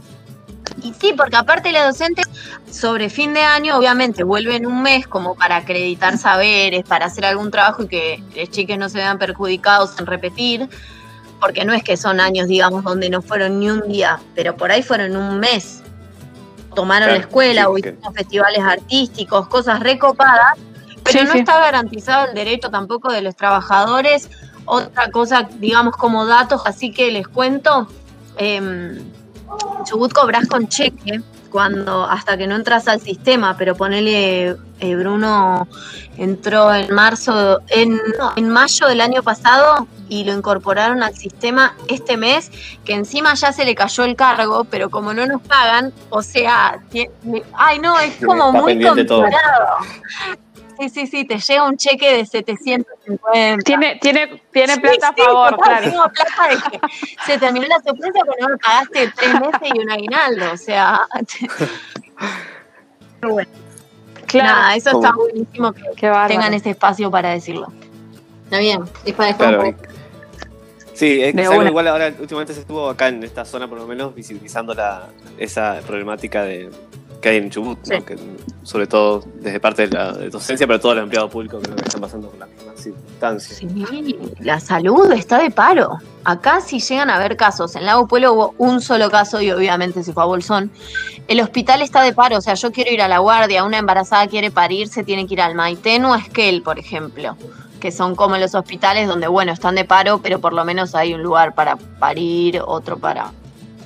[0.83, 2.29] Y sí, porque aparte los docentes
[2.71, 7.51] sobre fin de año, obviamente, vuelven un mes como para acreditar saberes, para hacer algún
[7.51, 10.69] trabajo y que los chiques no se vean perjudicados en repetir,
[11.45, 14.73] porque no es que son años, digamos, donde no fueron ni un día, pero por
[14.73, 15.83] ahí fueron un mes.
[16.75, 20.55] Tomaron Claro, la escuela sí, o hicieron festivales artísticos, cosas recopadas,
[21.05, 21.39] pero Sí, no sí.
[21.41, 24.31] está garantizado el derecho tampoco de los trabajadores.
[24.65, 27.89] Otra cosa, digamos, como datos, así que les cuento,
[28.39, 29.13] en
[29.85, 31.21] Chubut cobras con cheque
[31.55, 35.69] cuando hasta que no entras al sistema, pero ponele eh, Bruno
[36.17, 41.77] entró en marzo, en, no, en mayo del año pasado y lo incorporaron al sistema
[41.87, 42.51] este mes,
[42.85, 46.81] que encima ya se le cayó el cargo, pero como no nos pagan, o sea,
[47.53, 49.25] ay no, es como Está muy pendiente todo.
[50.79, 53.63] Sí, sí, sí, te llega un cheque de 750.
[53.65, 55.91] Tiene, tiene, tiene Sí, plata sí, a favor, claro.
[55.91, 56.81] Tengo plata de que
[57.27, 60.53] se terminó la sorpresa cuando me pagaste tres meses y un aguinaldo.
[60.53, 61.01] O sea,
[63.21, 63.51] pero bueno,
[64.27, 65.05] Claro, nada, eso ¿Cómo?
[65.05, 67.69] está buenísimo que qué tengan ese espacio para decirlo.
[68.45, 69.69] Está bien, es para dejar Claro.
[69.69, 69.89] un poco.
[70.95, 71.69] Sí, es, algo una.
[71.71, 75.09] igual ahora últimamente se estuvo acá en esta zona por lo menos visibilizando la,
[75.39, 76.71] esa problemática de
[77.25, 77.97] que hay en Chubut, ¿no?
[77.97, 78.03] Sí.
[78.03, 78.19] Que,
[78.65, 82.03] sobre todo desde parte de la docencia, pero todos los empleados públicos creo que están
[82.03, 83.57] pasando por la misma circunstancia.
[83.57, 85.99] Sí, la salud está de paro.
[86.25, 90.05] Acá si llegan a haber casos, en Lago Pueblo hubo un solo caso y obviamente
[90.05, 90.71] se fue a Bolsón.
[91.27, 94.27] El hospital está de paro, o sea, yo quiero ir a la guardia, una embarazada
[94.27, 97.39] quiere parir, se tiene que ir al Maitén o a Esquel, por ejemplo,
[97.81, 101.15] que son como los hospitales donde, bueno, están de paro, pero por lo menos hay
[101.15, 103.33] un lugar para parir, otro para...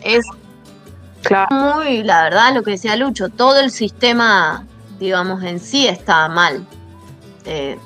[0.02, 0.24] Es
[1.22, 1.48] Claro.
[1.54, 4.64] muy, la verdad, lo que decía Lucho, todo el sistema,
[4.98, 6.64] digamos, en sí está mal.
[7.44, 7.78] Eh,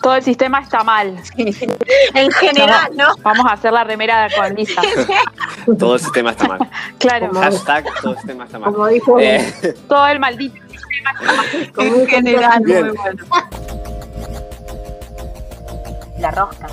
[0.00, 1.16] Todo el sistema está mal.
[1.36, 3.14] en general, ¿no?
[3.22, 4.80] Vamos a hacer la remera con Lisa.
[5.78, 6.58] Todo el sistema está mal.
[6.98, 8.72] Claro, Hashtag todo el sistema está mal.
[8.72, 11.72] Como dijo, Eh, todo el maldito sistema está mal.
[11.74, 13.24] como En dijo general, muy bueno.
[16.18, 16.66] La rosca.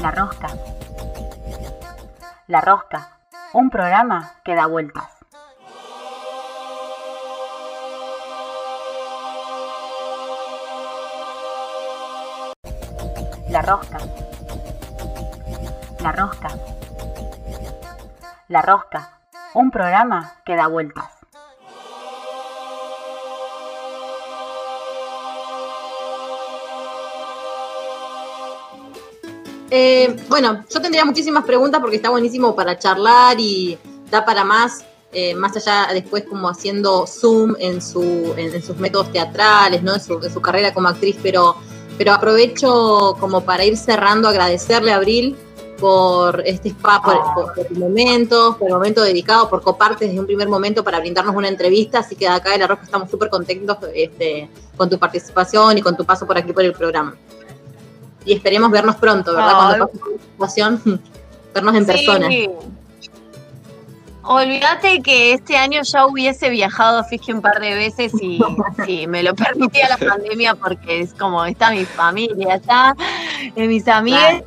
[0.00, 0.48] La Rosca.
[2.48, 3.08] La Rosca,
[3.54, 5.04] un programa que da vueltas.
[13.50, 13.98] La Rosca.
[16.00, 16.48] La Rosca.
[18.48, 19.20] La Rosca,
[19.54, 21.21] un programa que da vueltas.
[29.74, 33.78] Eh, bueno, yo tendría muchísimas preguntas porque está buenísimo para charlar y
[34.10, 39.10] da para más, eh, más allá después como haciendo zoom en, su, en, sus métodos
[39.12, 39.94] teatrales, ¿no?
[39.94, 41.56] en, su, en su carrera como actriz, pero,
[41.96, 45.38] pero aprovecho como para ir cerrando, agradecerle a Abril
[45.78, 50.20] por este espacio, por, por, por el momento, por el momento dedicado, por coparte desde
[50.20, 53.10] un primer momento para brindarnos una entrevista, así que de acá de La Roca estamos
[53.10, 57.16] súper contentos este, con tu participación y con tu paso por aquí por el programa
[58.24, 59.56] y esperemos vernos pronto, ¿verdad?
[59.56, 61.02] Cuando pase la situación,
[61.54, 62.28] vernos en persona.
[62.28, 62.48] Sí.
[64.24, 68.40] Olvídate que este año ya hubiese viajado a Fiji un par de veces y
[68.86, 72.94] si me lo permitía la pandemia porque es como está mi familia, está
[73.54, 74.44] de mis amigos.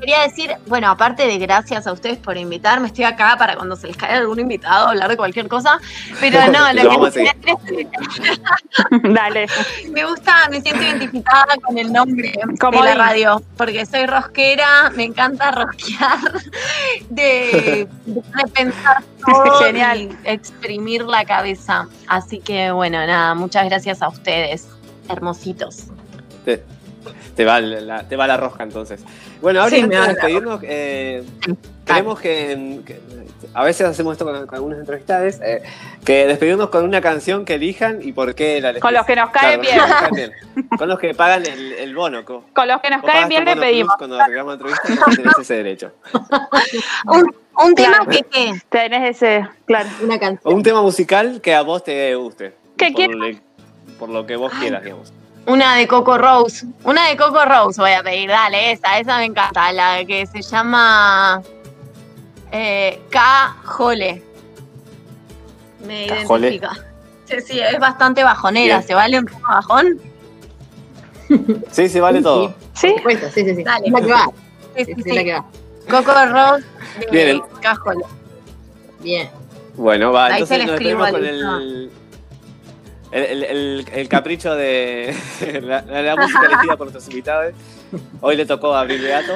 [0.00, 3.88] Quería decir, bueno, aparte de gracias a ustedes por invitarme, estoy acá para cuando se
[3.88, 5.80] les caiga algún invitado hablar de cualquier cosa,
[6.20, 7.88] pero no, Lo que seguir.
[9.12, 9.46] Dale.
[9.90, 15.04] me gusta, me siento identificada con el nombre de la radio, porque soy rosquera, me
[15.04, 16.18] encanta rosquear,
[17.10, 18.22] de, de
[18.54, 20.02] pensar todo Genial.
[20.02, 21.88] y exprimir la cabeza.
[22.06, 24.68] Así que bueno, nada, muchas gracias a ustedes,
[25.08, 25.84] hermositos.
[26.44, 26.62] Te,
[27.38, 29.00] te va la, te va la rosca entonces.
[29.40, 31.22] Bueno, ahora Sí, antes de despedirnos, eh,
[31.86, 33.00] queremos que, que-
[33.54, 35.62] A veces hacemos esto con, con algunas entrevistades, eh,
[36.04, 38.74] que despedirnos con una canción que elijan y por qué la.
[38.80, 40.32] Con los que nos caen Claro, con los que nos caen bien.
[40.78, 42.24] Con los que pagan el, el bono.
[42.24, 43.94] co- Con los que nos caen bien le pedimos.
[43.96, 45.92] Cuando arreglamos la entrevista, entonces tenés ese derecho.
[47.06, 47.34] Un,
[47.64, 48.10] un tema Claro.
[48.10, 48.52] que qué.
[48.68, 49.88] Tenés ese, claro.
[50.02, 50.54] Una O canción.
[50.54, 52.54] un tema musical que a vos te guste.
[52.76, 53.16] ¿Qué por, quieres?
[53.16, 53.40] le-
[53.96, 55.12] por lo que vos quieras, digamos.
[55.48, 56.66] Una de Coco Rose.
[56.84, 59.72] Una de Coco Rose voy a pedir, dale, esa, esa me encanta.
[59.72, 61.42] La que se llama
[62.52, 64.22] eh, K-Jole.
[65.86, 66.48] Me Cajole.
[66.54, 66.84] identifica.
[67.24, 68.76] Sí, sí, es bastante bajonera.
[68.78, 68.86] Bien.
[68.86, 70.00] ¿Se vale un poco bajón?
[71.72, 72.54] Sí, sí, vale todo.
[72.72, 72.94] ¿Sí?
[72.96, 73.62] Supuesto, sí, sí, sí.
[73.64, 73.90] Dale.
[73.90, 74.24] La que va.
[74.76, 75.12] Sí, Sí, sí, sí, sí.
[75.16, 75.44] la que va.
[75.90, 76.64] Coco Rose
[77.00, 78.04] de Bien, K-Jole.
[79.00, 79.30] Bien.
[79.74, 81.90] Bueno, va, Ahí entonces se le nos escribo despedimos con al- el,
[83.12, 85.14] el, el- el- el capricho de
[85.62, 87.54] la, la música elegida por nuestros invitados.
[88.20, 89.34] Hoy le tocó a Abril Beato,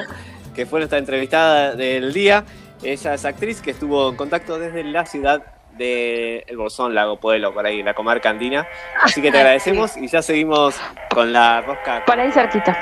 [0.54, 2.44] que fue nuestra entrevistada del día.
[2.82, 5.42] Ella es actriz que estuvo en contacto desde la ciudad
[5.78, 8.66] de El Bolsón, Lago Pueblo, por ahí, la comarca andina.
[9.02, 10.74] Así que te agradecemos y ya seguimos
[11.14, 12.04] con la rosca.
[12.04, 12.76] Por ahí cerquita.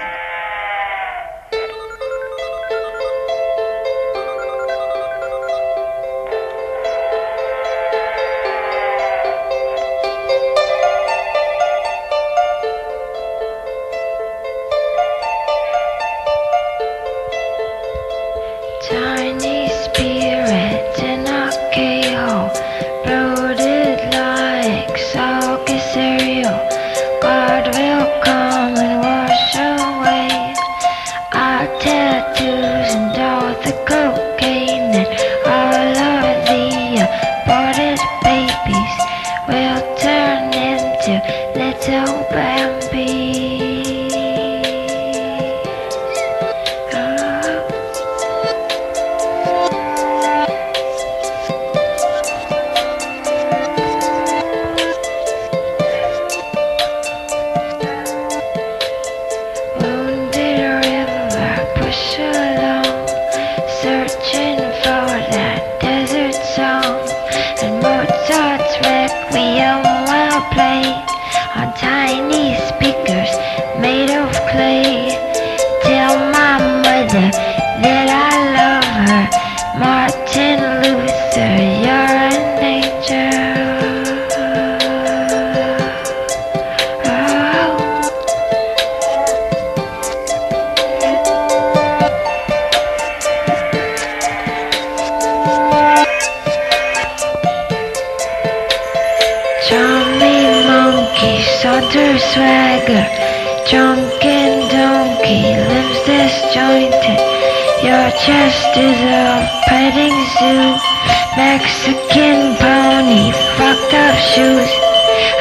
[111.37, 114.71] Mexican pony, fucked up shoes.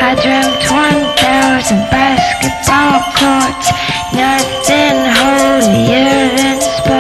[0.02, 3.72] I dreamt 1,000 basketball courts,
[4.14, 6.99] nothing holier than sports.